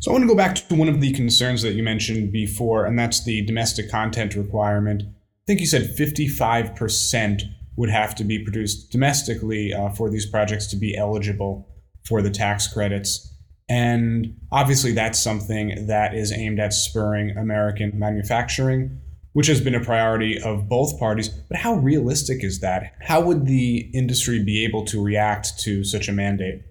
So 0.00 0.10
I 0.10 0.12
want 0.12 0.24
to 0.24 0.28
go 0.28 0.34
back 0.34 0.54
to 0.54 0.74
one 0.74 0.88
of 0.88 1.00
the 1.00 1.12
concerns 1.12 1.62
that 1.62 1.74
you 1.74 1.82
mentioned 1.82 2.32
before, 2.32 2.86
and 2.86 2.98
that's 2.98 3.24
the 3.24 3.42
domestic 3.42 3.90
content 3.90 4.34
requirement. 4.34 5.02
I 5.04 5.44
think 5.46 5.60
you 5.60 5.66
said 5.66 5.96
55% 5.96 7.42
would 7.76 7.90
have 7.90 8.14
to 8.16 8.24
be 8.24 8.42
produced 8.42 8.90
domestically 8.90 9.72
uh, 9.72 9.90
for 9.90 10.10
these 10.10 10.26
projects 10.26 10.66
to 10.68 10.76
be 10.76 10.96
eligible 10.96 11.68
for 12.12 12.20
the 12.20 12.30
tax 12.30 12.70
credits. 12.70 13.34
And 13.70 14.38
obviously, 14.52 14.92
that's 14.92 15.18
something 15.18 15.86
that 15.86 16.14
is 16.14 16.30
aimed 16.30 16.60
at 16.60 16.74
spurring 16.74 17.38
American 17.38 17.98
manufacturing 17.98 19.00
which 19.32 19.46
has 19.46 19.62
been 19.62 19.74
a 19.74 19.80
priority 19.80 20.38
of 20.42 20.68
both 20.68 20.98
parties. 20.98 21.28
But 21.28 21.56
how 21.56 21.76
realistic 21.76 22.44
is 22.44 22.60
that? 22.60 22.92
How 23.00 23.22
would 23.22 23.46
the 23.46 23.90
industry 23.94 24.44
be 24.44 24.62
able 24.62 24.84
to 24.84 25.02
react 25.02 25.58
to 25.60 25.84
such 25.84 26.06
a 26.06 26.12
mandate? 26.12 26.62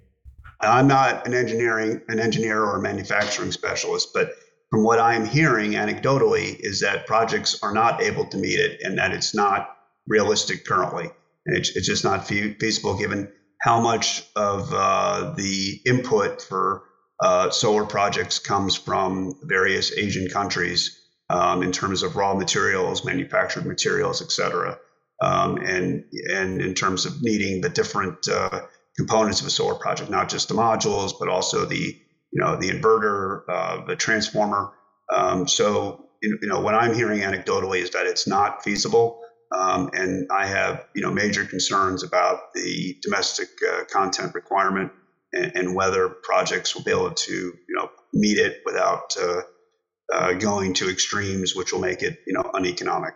I'm 0.59 0.87
not 0.87 1.25
an 1.25 1.33
engineering 1.33 2.01
an 2.07 2.19
engineer 2.19 2.63
or 2.63 2.77
a 2.77 2.81
manufacturing 2.83 3.51
specialist, 3.51 4.09
but 4.13 4.33
from 4.69 4.83
what 4.83 4.99
I'm 4.99 5.25
hearing 5.25 5.71
anecdotally 5.71 6.55
is 6.59 6.79
that 6.81 7.07
projects 7.07 7.57
are 7.63 7.73
not 7.73 7.99
able 7.99 8.25
to 8.25 8.37
meet 8.37 8.59
it 8.59 8.79
and 8.83 8.95
that 8.99 9.11
it's 9.11 9.33
not 9.33 9.75
realistic 10.05 10.63
currently. 10.63 11.09
And 11.47 11.57
it's, 11.57 11.75
it's 11.75 11.87
just 11.87 12.03
not 12.03 12.27
feasible 12.27 12.95
given 12.95 13.31
how 13.61 13.79
much 13.79 14.23
of 14.35 14.73
uh, 14.73 15.33
the 15.37 15.79
input 15.85 16.41
for 16.41 16.83
uh, 17.21 17.51
solar 17.51 17.85
projects 17.85 18.39
comes 18.39 18.75
from 18.75 19.35
various 19.43 19.95
Asian 19.95 20.27
countries 20.27 20.99
um, 21.29 21.61
in 21.61 21.71
terms 21.71 22.03
of 22.03 22.15
raw 22.15 22.33
materials, 22.33 23.05
manufactured 23.05 23.65
materials, 23.65 24.21
et 24.21 24.31
cetera, 24.31 24.77
um, 25.21 25.57
and 25.57 26.03
and 26.29 26.61
in 26.61 26.73
terms 26.73 27.05
of 27.05 27.21
needing 27.21 27.61
the 27.61 27.69
different 27.69 28.27
uh, 28.27 28.61
components 28.97 29.41
of 29.41 29.47
a 29.47 29.51
solar 29.51 29.75
project, 29.75 30.09
not 30.09 30.27
just 30.27 30.47
the 30.49 30.55
modules, 30.55 31.13
but 31.17 31.29
also 31.29 31.65
the 31.65 31.95
you 32.31 32.43
know 32.43 32.55
the 32.57 32.69
inverter, 32.69 33.43
uh, 33.47 33.85
the 33.85 33.95
transformer. 33.95 34.73
Um, 35.15 35.47
so 35.47 36.09
you 36.23 36.39
know 36.41 36.59
what 36.61 36.73
I'm 36.73 36.95
hearing 36.95 37.19
anecdotally 37.19 37.81
is 37.81 37.91
that 37.91 38.07
it's 38.07 38.27
not 38.27 38.63
feasible, 38.63 39.20
um, 39.51 39.89
and 39.93 40.27
I 40.31 40.47
have 40.47 40.85
you 40.93 41.01
know 41.01 41.11
major 41.11 41.45
concerns 41.45 42.03
about 42.03 42.53
the 42.53 42.97
domestic 43.01 43.49
uh, 43.67 43.83
content 43.91 44.33
requirement 44.33 44.91
and, 45.33 45.51
and, 45.55 45.75
whether 45.75 46.09
projects 46.09 46.75
will 46.75 46.83
be 46.83 46.91
able 46.91 47.11
to 47.11 47.33
you 47.33 47.75
know 47.75 47.89
meet 48.13 48.37
it 48.37 48.61
without 48.65 49.15
uh, 49.21 49.41
uh, 50.11 50.33
going 50.33 50.73
to 50.73 50.89
extremes, 50.89 51.55
which 51.55 51.71
will 51.71 51.79
make 51.79 52.01
it, 52.01 52.19
you 52.27 52.33
know, 52.33 52.49
uneconomic. 52.53 53.13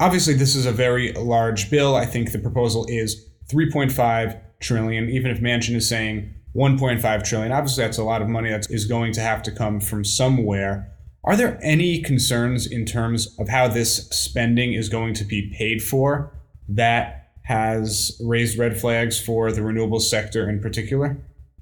Obviously, 0.00 0.34
this 0.34 0.56
is 0.56 0.66
a 0.66 0.72
very 0.72 1.12
large 1.12 1.70
bill. 1.70 1.94
I 1.94 2.04
think 2.04 2.32
the 2.32 2.38
proposal 2.38 2.84
is 2.88 3.28
3.5 3.50 4.40
trillion. 4.60 5.08
Even 5.08 5.30
if 5.30 5.40
Manchin 5.40 5.76
is 5.76 5.88
saying 5.88 6.34
1.5 6.56 7.24
trillion, 7.24 7.52
obviously 7.52 7.84
that's 7.84 7.98
a 7.98 8.04
lot 8.04 8.22
of 8.22 8.28
money 8.28 8.50
that 8.50 8.68
is 8.70 8.86
going 8.86 9.12
to 9.12 9.20
have 9.20 9.42
to 9.44 9.52
come 9.52 9.80
from 9.80 10.04
somewhere. 10.04 10.92
Are 11.24 11.36
there 11.36 11.58
any 11.62 12.00
concerns 12.00 12.66
in 12.66 12.84
terms 12.84 13.34
of 13.38 13.48
how 13.48 13.68
this 13.68 14.08
spending 14.08 14.72
is 14.72 14.88
going 14.88 15.14
to 15.14 15.24
be 15.24 15.52
paid 15.56 15.82
for 15.82 16.32
that 16.68 17.30
has 17.42 18.20
raised 18.24 18.58
red 18.58 18.78
flags 18.78 19.18
for 19.20 19.50
the 19.52 19.62
renewable 19.62 20.00
sector 20.00 20.48
in 20.48 20.60
particular? 20.60 21.16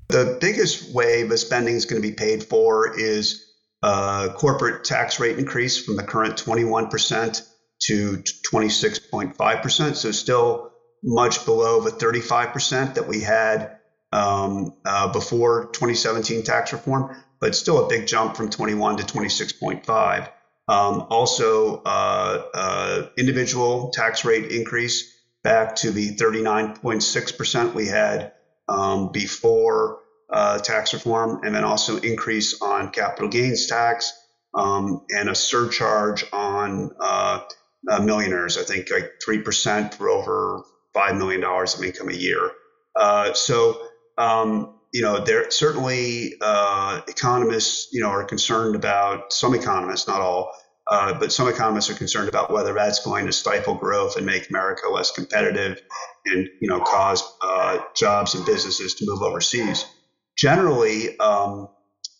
The 0.09 0.37
biggest 0.40 0.95
way 0.95 1.23
the 1.23 1.38
spending 1.38 1.75
is 1.75 1.85
going 1.85 2.01
to 2.01 2.09
be 2.09 2.14
paid 2.14 2.45
for 2.45 2.99
is 2.99 3.45
uh, 3.83 4.29
corporate 4.35 4.85
tax 4.85 5.19
rate 5.21 5.38
increase 5.38 5.83
from 5.83 5.97
the 5.97 6.03
current 6.03 6.37
21% 6.37 7.49
to 7.83 8.23
26.5%. 8.53 9.95
So 9.95 10.11
still 10.11 10.73
much 11.03 11.45
below 11.45 11.81
the 11.81 11.90
35% 11.90 12.95
that 12.95 13.07
we 13.07 13.21
had 13.21 13.79
um, 14.12 14.73
uh, 14.85 15.12
before 15.12 15.66
2017 15.66 16.42
tax 16.42 16.73
reform, 16.73 17.16
but 17.40 17.55
still 17.55 17.85
a 17.85 17.88
big 17.88 18.07
jump 18.07 18.37
from 18.37 18.51
21 18.51 18.99
to 18.99 19.05
26.5. 19.05 20.29
Um, 20.68 21.07
also, 21.11 21.83
uh, 21.83 22.42
uh, 22.55 23.09
individual 23.16 23.90
tax 23.90 24.25
rate 24.25 24.51
increase 24.51 25.16
back 25.42 25.77
to 25.77 25.90
the 25.90 26.16
39.6% 26.16 27.75
we 27.75 27.87
had 27.87 28.33
um, 28.68 29.12
before 29.12 30.01
uh, 30.29 30.59
tax 30.59 30.92
reform, 30.92 31.42
and 31.44 31.55
then 31.55 31.64
also 31.64 31.99
increase 31.99 32.61
on 32.61 32.90
capital 32.90 33.29
gains 33.29 33.66
tax 33.66 34.12
um, 34.55 35.03
and 35.11 35.29
a 35.29 35.35
surcharge 35.35 36.25
on 36.33 36.90
uh, 36.99 37.40
uh, 37.88 38.01
millionaires. 38.01 38.59
I 38.59 38.62
think 38.62 38.90
like 38.90 39.20
three 39.25 39.40
percent 39.40 39.94
for 39.94 40.09
over 40.09 40.62
five 40.92 41.16
million 41.16 41.42
dollars 41.42 41.75
of 41.75 41.85
income 41.85 42.09
a 42.09 42.14
year. 42.14 42.51
Uh, 42.96 43.35
so 43.35 43.81
um, 44.18 44.76
you 44.92 45.03
know, 45.03 45.25
there 45.25 45.51
certainly 45.51 46.35
uh, 46.40 47.01
economists, 47.09 47.88
you 47.92 48.01
know, 48.01 48.09
are 48.09 48.25
concerned 48.25 48.77
about 48.77 49.33
some 49.33 49.55
economists, 49.55 50.09
not 50.09 50.20
all, 50.20 50.53
uh, 50.90 51.18
but 51.18 51.33
some 51.33 51.49
economists 51.49 51.90
are 51.90 51.94
concerned 51.94 52.29
about 52.29 52.51
whether 52.51 52.72
that's 52.72 53.05
going 53.05 53.27
to 53.27 53.33
stifle 53.33 53.75
growth 53.75 54.16
and 54.16 54.25
make 54.25 54.49
America 54.49 54.88
less 54.88 55.11
competitive, 55.11 55.81
and 56.25 56.49
you 56.61 56.68
know, 56.68 56.81
cause 56.81 57.22
uh, 57.42 57.79
jobs 57.94 58.35
and 58.35 58.46
businesses 58.46 58.94
to 58.94 59.07
move 59.07 59.22
overseas. 59.22 59.85
Generally, 60.37 61.18
um, 61.18 61.68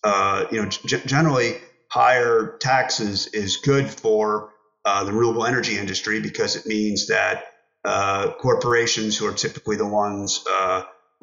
uh, 0.03 0.47
you 0.51 0.63
know, 0.63 0.69
g- 0.69 1.01
generally 1.07 1.57
higher 1.91 2.57
taxes 2.61 3.29
is 3.29 3.59
good 3.59 3.89
for 3.89 4.51
uh, 4.85 5.05
the 5.05 5.13
renewable 5.13 5.47
energy 5.47 5.79
industry 5.79 6.21
because 6.21 6.57
it 6.57 6.67
means 6.67 7.07
that 7.09 7.45
uh, 7.85 8.33
corporations 8.41 9.17
who 9.17 9.27
are 9.27 9.33
typically 9.33 9.77
the 9.77 9.87
ones 9.87 10.45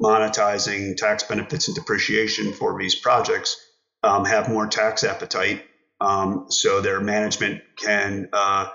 monetizing 0.02 0.96
tax 0.96 1.22
benefits 1.22 1.68
and 1.68 1.74
depreciation 1.74 2.52
for 2.52 2.78
these 2.78 2.94
projects 2.94 3.56
um, 4.02 4.24
have 4.24 4.48
more 4.48 4.66
tax 4.66 5.04
appetite. 5.04 5.64
Um, 6.00 6.46
so 6.48 6.80
their 6.80 7.00
management 7.00 7.62
can, 7.76 8.28
uh, 8.32 8.68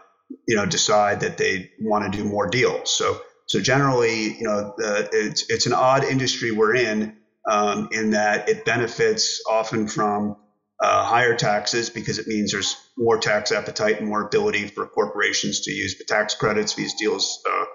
you 0.47 0.55
know, 0.55 0.65
decide 0.65 1.21
that 1.21 1.37
they 1.37 1.71
want 1.79 2.11
to 2.11 2.17
do 2.17 2.23
more 2.23 2.47
deals. 2.47 2.95
So, 2.95 3.21
so 3.45 3.59
generally, 3.59 4.37
you 4.37 4.43
know, 4.43 4.73
it's 4.77 5.49
it's 5.49 5.65
an 5.65 5.73
odd 5.73 6.03
industry 6.03 6.51
we're 6.51 6.75
in, 6.75 7.17
um, 7.49 7.89
in 7.91 8.11
that 8.11 8.47
it 8.47 8.63
benefits 8.65 9.43
often 9.49 9.87
from 9.87 10.37
uh, 10.79 11.03
higher 11.03 11.35
taxes 11.35 11.89
because 11.89 12.19
it 12.19 12.27
means 12.27 12.51
there's 12.51 12.75
more 12.97 13.17
tax 13.17 13.51
appetite 13.51 13.99
and 13.99 14.07
more 14.07 14.25
ability 14.25 14.67
for 14.67 14.85
corporations 14.87 15.61
to 15.61 15.71
use 15.71 15.97
the 15.97 16.05
tax 16.05 16.35
credits 16.35 16.75
these 16.75 16.93
deals 16.93 17.43
uh, 17.49 17.65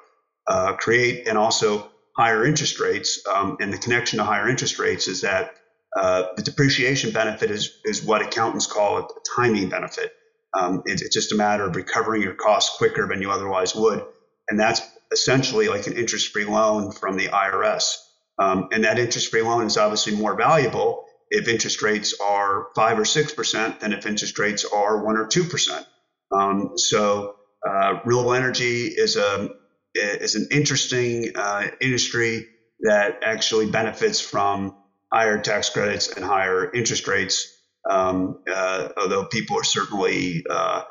uh, 0.47 0.73
create, 0.77 1.29
and 1.29 1.37
also 1.37 1.91
higher 2.17 2.45
interest 2.47 2.81
rates. 2.81 3.21
Um, 3.27 3.57
and 3.61 3.73
the 3.73 3.79
connection 3.79 4.19
to 4.19 4.25
higher 4.25 4.49
interest 4.49 4.79
rates 4.79 5.09
is 5.09 5.23
that 5.23 5.55
uh, 5.97 6.25
the 6.37 6.43
depreciation 6.43 7.13
benefit 7.13 7.51
is, 7.51 7.79
is 7.85 8.03
what 8.03 8.23
accountants 8.23 8.67
call 8.67 8.99
a 8.99 9.09
timing 9.37 9.69
benefit. 9.69 10.13
Um, 10.53 10.83
it, 10.87 11.03
it's 11.03 11.15
just 11.15 11.33
a 11.33 11.37
matter 11.37 11.65
of 11.65 11.77
recovering 11.77 12.23
your 12.23 12.35
costs 12.35 12.77
quicker 12.77 13.07
than 13.09 13.21
you 13.21 13.31
otherwise 13.31 13.75
would. 13.75 14.05
And 14.49 14.59
that's 14.59 14.81
essentially 15.13 15.69
like 15.69 15.87
an 15.87 15.95
interest 15.95 16.33
free 16.33 16.45
loan 16.45 16.93
from 16.93 17.17
the 17.17 17.29
IRS. 17.29 17.97
Um, 18.39 18.69
and 18.73 18.85
that 18.85 18.99
interest 18.99 19.31
free 19.31 19.43
loan 19.43 19.67
is 19.67 19.77
obviously 19.77 20.17
more 20.17 20.37
valuable 20.37 21.05
if 21.31 21.49
interest 21.49 21.83
rates 21.83 22.15
are 22.21 22.69
five 22.75 22.99
or 22.99 23.05
six 23.05 23.33
percent 23.33 23.81
than 23.81 23.93
if 23.93 24.07
interest 24.07 24.39
rates 24.39 24.65
are 24.65 25.05
one 25.05 25.17
or 25.17 25.27
two 25.27 25.45
percent. 25.45 25.87
Um, 26.33 26.73
so 26.77 27.37
uh, 27.67 28.01
renewable 28.05 28.35
energy 28.35 28.87
is 28.87 29.17
a 29.17 29.51
is 29.95 30.35
an 30.35 30.49
interesting 30.51 31.33
uh, 31.35 31.69
industry 31.81 32.47
that 32.81 33.21
actually 33.23 33.71
benefits 33.71 34.21
from 34.21 34.77
higher 35.13 35.39
tax 35.41 35.71
credits 35.71 36.09
and 36.13 36.25
higher 36.25 36.71
interest 36.73 37.07
rates. 37.07 37.51
Um, 37.89 38.41
uh, 38.51 38.89
although 38.97 39.27
people 39.27 39.59
are 39.59 39.65
certainly 39.65 40.45
uh, 40.49 40.83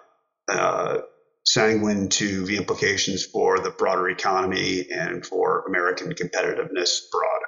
uh, 0.47 0.97
sanguine 1.45 2.09
to 2.09 2.45
the 2.45 2.57
implications 2.57 3.25
for 3.25 3.59
the 3.59 3.71
broader 3.71 4.09
economy 4.09 4.87
and 4.91 5.25
for 5.25 5.65
American 5.67 6.11
competitiveness 6.13 6.99
abroad. 7.09 7.41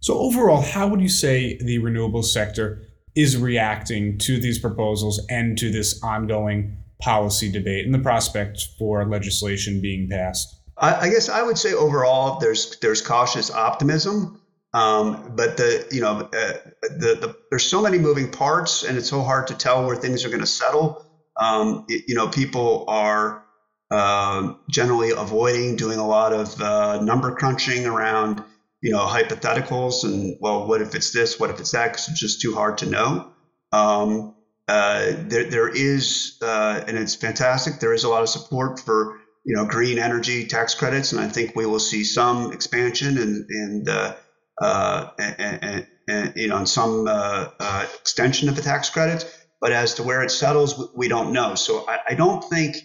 So, 0.00 0.18
overall, 0.18 0.62
how 0.62 0.88
would 0.88 1.00
you 1.00 1.08
say 1.08 1.58
the 1.58 1.78
renewable 1.78 2.22
sector 2.22 2.82
is 3.14 3.36
reacting 3.36 4.18
to 4.18 4.40
these 4.40 4.58
proposals 4.58 5.24
and 5.28 5.56
to 5.58 5.70
this 5.70 6.02
ongoing 6.02 6.78
policy 7.02 7.50
debate 7.50 7.84
and 7.84 7.94
the 7.94 7.98
prospect 7.98 8.66
for 8.78 9.04
legislation 9.06 9.80
being 9.80 10.08
passed? 10.08 10.60
I, 10.78 11.06
I 11.06 11.10
guess 11.10 11.28
I 11.28 11.42
would 11.42 11.58
say 11.58 11.74
overall 11.74 12.38
there's 12.38 12.78
there's 12.80 13.02
cautious 13.02 13.50
optimism, 13.50 14.40
um, 14.72 15.32
but 15.36 15.56
the 15.56 15.86
you 15.90 16.00
know 16.00 16.28
uh, 16.32 16.52
the, 16.82 17.18
the 17.20 17.36
there's 17.50 17.66
so 17.66 17.82
many 17.82 17.98
moving 17.98 18.30
parts 18.30 18.84
and 18.84 18.96
it's 18.96 19.08
so 19.08 19.22
hard 19.22 19.48
to 19.48 19.54
tell 19.54 19.86
where 19.86 19.96
things 19.96 20.24
are 20.24 20.28
going 20.28 20.40
to 20.40 20.46
settle. 20.46 21.06
Um, 21.40 21.86
you, 21.88 22.00
you 22.08 22.14
know, 22.14 22.28
people 22.28 22.84
are 22.88 23.44
uh, 23.90 24.54
generally 24.70 25.10
avoiding 25.10 25.76
doing 25.76 25.98
a 25.98 26.06
lot 26.06 26.32
of 26.32 26.60
uh, 26.60 27.02
number 27.02 27.34
crunching 27.34 27.86
around 27.86 28.42
you 28.80 28.90
know 28.90 29.06
hypotheticals 29.06 30.04
and 30.04 30.36
well, 30.40 30.66
what 30.66 30.82
if 30.82 30.94
it's 30.94 31.12
this? 31.12 31.38
What 31.38 31.50
if 31.50 31.60
it's 31.60 31.72
that? 31.72 31.92
Because 31.92 32.08
it's 32.08 32.20
just 32.20 32.40
too 32.40 32.54
hard 32.54 32.78
to 32.78 32.86
know. 32.86 33.32
Um, 33.72 34.34
uh, 34.68 35.12
there, 35.16 35.44
there 35.44 35.68
is, 35.68 36.38
uh, 36.40 36.84
and 36.86 36.96
it's 36.96 37.14
fantastic. 37.14 37.80
There 37.80 37.92
is 37.92 38.04
a 38.04 38.08
lot 38.08 38.22
of 38.22 38.28
support 38.28 38.80
for 38.80 39.18
you 39.44 39.56
know 39.56 39.64
green 39.64 39.98
energy 39.98 40.46
tax 40.46 40.74
credits, 40.74 41.12
and 41.12 41.20
I 41.20 41.28
think 41.28 41.56
we 41.56 41.66
will 41.66 41.80
see 41.80 42.04
some 42.04 42.52
expansion 42.52 43.18
and 43.18 43.46
and, 43.48 43.88
uh, 43.88 44.14
uh 44.60 45.08
and, 45.18 45.62
and, 45.62 45.86
and 46.08 46.32
you 46.36 46.48
know 46.48 46.58
and 46.58 46.68
some 46.68 47.06
uh, 47.08 47.86
extension 48.00 48.48
of 48.48 48.56
the 48.56 48.62
tax 48.62 48.88
credits. 48.88 49.24
But 49.60 49.72
as 49.72 49.94
to 49.94 50.02
where 50.02 50.22
it 50.22 50.30
settles, 50.30 50.90
we 50.94 51.08
don't 51.08 51.32
know. 51.32 51.54
So 51.54 51.84
I, 51.88 51.98
I 52.10 52.14
don't 52.14 52.42
think 52.42 52.76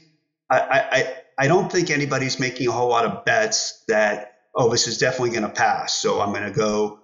I, 0.49 0.59
I 0.91 1.13
I 1.39 1.47
don't 1.47 1.71
think 1.71 1.91
anybody's 1.91 2.39
making 2.39 2.67
a 2.67 2.71
whole 2.71 2.89
lot 2.89 3.05
of 3.05 3.23
bets 3.23 3.83
that 3.87 4.33
oh 4.55 4.69
this 4.69 4.87
is 4.87 4.97
definitely 4.97 5.31
going 5.31 5.43
to 5.43 5.49
pass. 5.49 5.93
So 5.93 6.21
I'm 6.21 6.31
going 6.31 6.51
to 6.51 6.57
go 6.57 6.99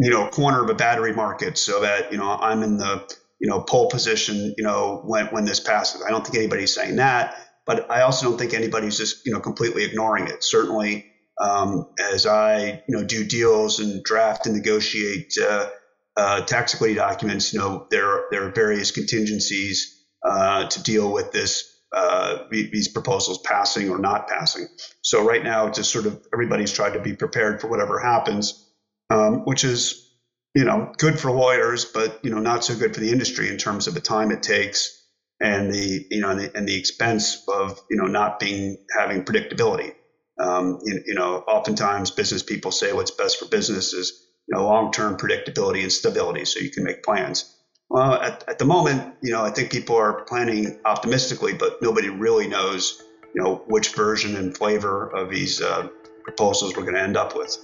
you 0.00 0.10
know 0.10 0.28
corner 0.28 0.64
of 0.64 0.68
a 0.68 0.74
battery 0.74 1.12
market 1.12 1.58
so 1.58 1.80
that 1.82 2.10
you 2.10 2.18
know 2.18 2.28
I'm 2.28 2.64
in 2.64 2.76
the 2.76 3.04
you 3.40 3.48
know, 3.48 3.60
pole 3.60 3.90
position, 3.90 4.54
you 4.56 4.64
know, 4.64 5.02
when, 5.04 5.26
when 5.26 5.44
this 5.44 5.60
passes. 5.60 6.02
I 6.06 6.10
don't 6.10 6.24
think 6.24 6.36
anybody's 6.36 6.74
saying 6.74 6.96
that, 6.96 7.36
but 7.66 7.90
I 7.90 8.02
also 8.02 8.28
don't 8.28 8.38
think 8.38 8.54
anybody's 8.54 8.96
just, 8.96 9.26
you 9.26 9.32
know, 9.32 9.40
completely 9.40 9.84
ignoring 9.84 10.28
it. 10.28 10.44
Certainly, 10.44 11.06
um, 11.40 11.88
as 11.98 12.26
I, 12.26 12.82
you 12.86 12.96
know, 12.96 13.04
do 13.04 13.24
deals 13.24 13.80
and 13.80 14.02
draft 14.04 14.46
and 14.46 14.54
negotiate 14.54 15.34
uh, 15.38 15.68
uh, 16.16 16.42
tax 16.42 16.74
equity 16.74 16.94
documents, 16.94 17.52
you 17.52 17.58
know, 17.58 17.86
there, 17.90 18.24
there 18.30 18.46
are 18.46 18.52
various 18.52 18.90
contingencies 18.92 20.04
uh, 20.24 20.68
to 20.68 20.82
deal 20.82 21.12
with 21.12 21.32
this, 21.32 21.80
uh, 21.92 22.44
these 22.50 22.88
proposals 22.88 23.38
passing 23.38 23.90
or 23.90 23.98
not 23.98 24.28
passing. 24.28 24.66
So 25.02 25.24
right 25.24 25.42
now, 25.42 25.68
just 25.70 25.90
sort 25.90 26.06
of 26.06 26.24
everybody's 26.32 26.72
tried 26.72 26.94
to 26.94 27.00
be 27.00 27.14
prepared 27.14 27.60
for 27.60 27.68
whatever 27.68 27.98
happens, 27.98 28.68
um, 29.10 29.44
which 29.44 29.64
is 29.64 30.13
you 30.54 30.64
know, 30.64 30.92
good 30.98 31.18
for 31.18 31.30
lawyers, 31.30 31.84
but 31.84 32.20
you 32.22 32.30
know, 32.30 32.38
not 32.38 32.64
so 32.64 32.76
good 32.76 32.94
for 32.94 33.00
the 33.00 33.10
industry 33.10 33.48
in 33.48 33.58
terms 33.58 33.86
of 33.86 33.94
the 33.94 34.00
time 34.00 34.30
it 34.30 34.42
takes 34.42 35.04
and 35.40 35.72
the 35.72 36.06
you 36.10 36.20
know 36.20 36.30
and 36.30 36.40
the, 36.40 36.56
and 36.56 36.68
the 36.68 36.78
expense 36.78 37.42
of 37.48 37.80
you 37.90 37.96
know 37.96 38.06
not 38.06 38.40
being 38.40 38.78
having 38.96 39.24
predictability. 39.24 39.94
Um, 40.36 40.80
you, 40.82 41.00
you, 41.06 41.14
know, 41.14 41.44
oftentimes 41.46 42.10
business 42.10 42.42
people 42.42 42.72
say 42.72 42.92
what's 42.92 43.12
best 43.12 43.38
for 43.38 43.46
business 43.46 43.92
is 43.92 44.26
you 44.48 44.56
know 44.56 44.64
long-term 44.64 45.16
predictability 45.16 45.82
and 45.82 45.92
stability, 45.92 46.44
so 46.44 46.60
you 46.60 46.70
can 46.70 46.84
make 46.84 47.02
plans. 47.02 47.54
Well, 47.88 48.14
at, 48.14 48.42
at 48.48 48.58
the 48.58 48.64
moment, 48.64 49.14
you 49.22 49.32
know, 49.32 49.44
I 49.44 49.50
think 49.50 49.70
people 49.70 49.96
are 49.96 50.22
planning 50.22 50.80
optimistically, 50.84 51.52
but 51.52 51.80
nobody 51.82 52.08
really 52.08 52.48
knows, 52.48 53.00
you 53.34 53.42
know, 53.42 53.62
which 53.66 53.94
version 53.94 54.36
and 54.36 54.56
flavor 54.56 55.06
of 55.06 55.30
these 55.30 55.60
uh, 55.60 55.88
proposals 56.24 56.74
we're 56.76 56.82
going 56.82 56.94
to 56.94 57.02
end 57.02 57.16
up 57.16 57.36
with. 57.36 57.56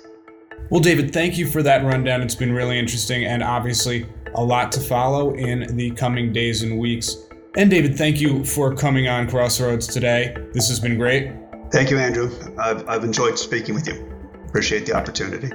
Well, 0.68 0.80
David, 0.80 1.12
thank 1.12 1.38
you 1.38 1.46
for 1.46 1.62
that 1.62 1.84
rundown. 1.84 2.22
It's 2.22 2.34
been 2.34 2.52
really 2.52 2.78
interesting 2.78 3.24
and 3.24 3.42
obviously 3.42 4.06
a 4.34 4.44
lot 4.44 4.70
to 4.72 4.80
follow 4.80 5.34
in 5.34 5.76
the 5.76 5.90
coming 5.92 6.32
days 6.32 6.62
and 6.62 6.78
weeks. 6.78 7.16
And 7.56 7.70
David, 7.70 7.96
thank 7.96 8.20
you 8.20 8.44
for 8.44 8.74
coming 8.74 9.08
on 9.08 9.28
Crossroads 9.28 9.88
today. 9.88 10.36
This 10.52 10.68
has 10.68 10.78
been 10.78 10.96
great. 10.96 11.32
Thank 11.72 11.90
you, 11.90 11.98
Andrew. 11.98 12.30
I've, 12.58 12.88
I've 12.88 13.04
enjoyed 13.04 13.38
speaking 13.38 13.74
with 13.74 13.88
you. 13.88 14.06
Appreciate 14.46 14.86
the 14.86 14.92
opportunity. 14.92 15.50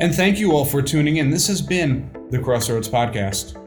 And 0.00 0.14
thank 0.14 0.38
you 0.38 0.52
all 0.52 0.64
for 0.64 0.82
tuning 0.82 1.18
in. 1.18 1.30
This 1.30 1.46
has 1.46 1.62
been 1.62 2.10
the 2.30 2.38
Crossroads 2.38 2.88
Podcast. 2.88 3.61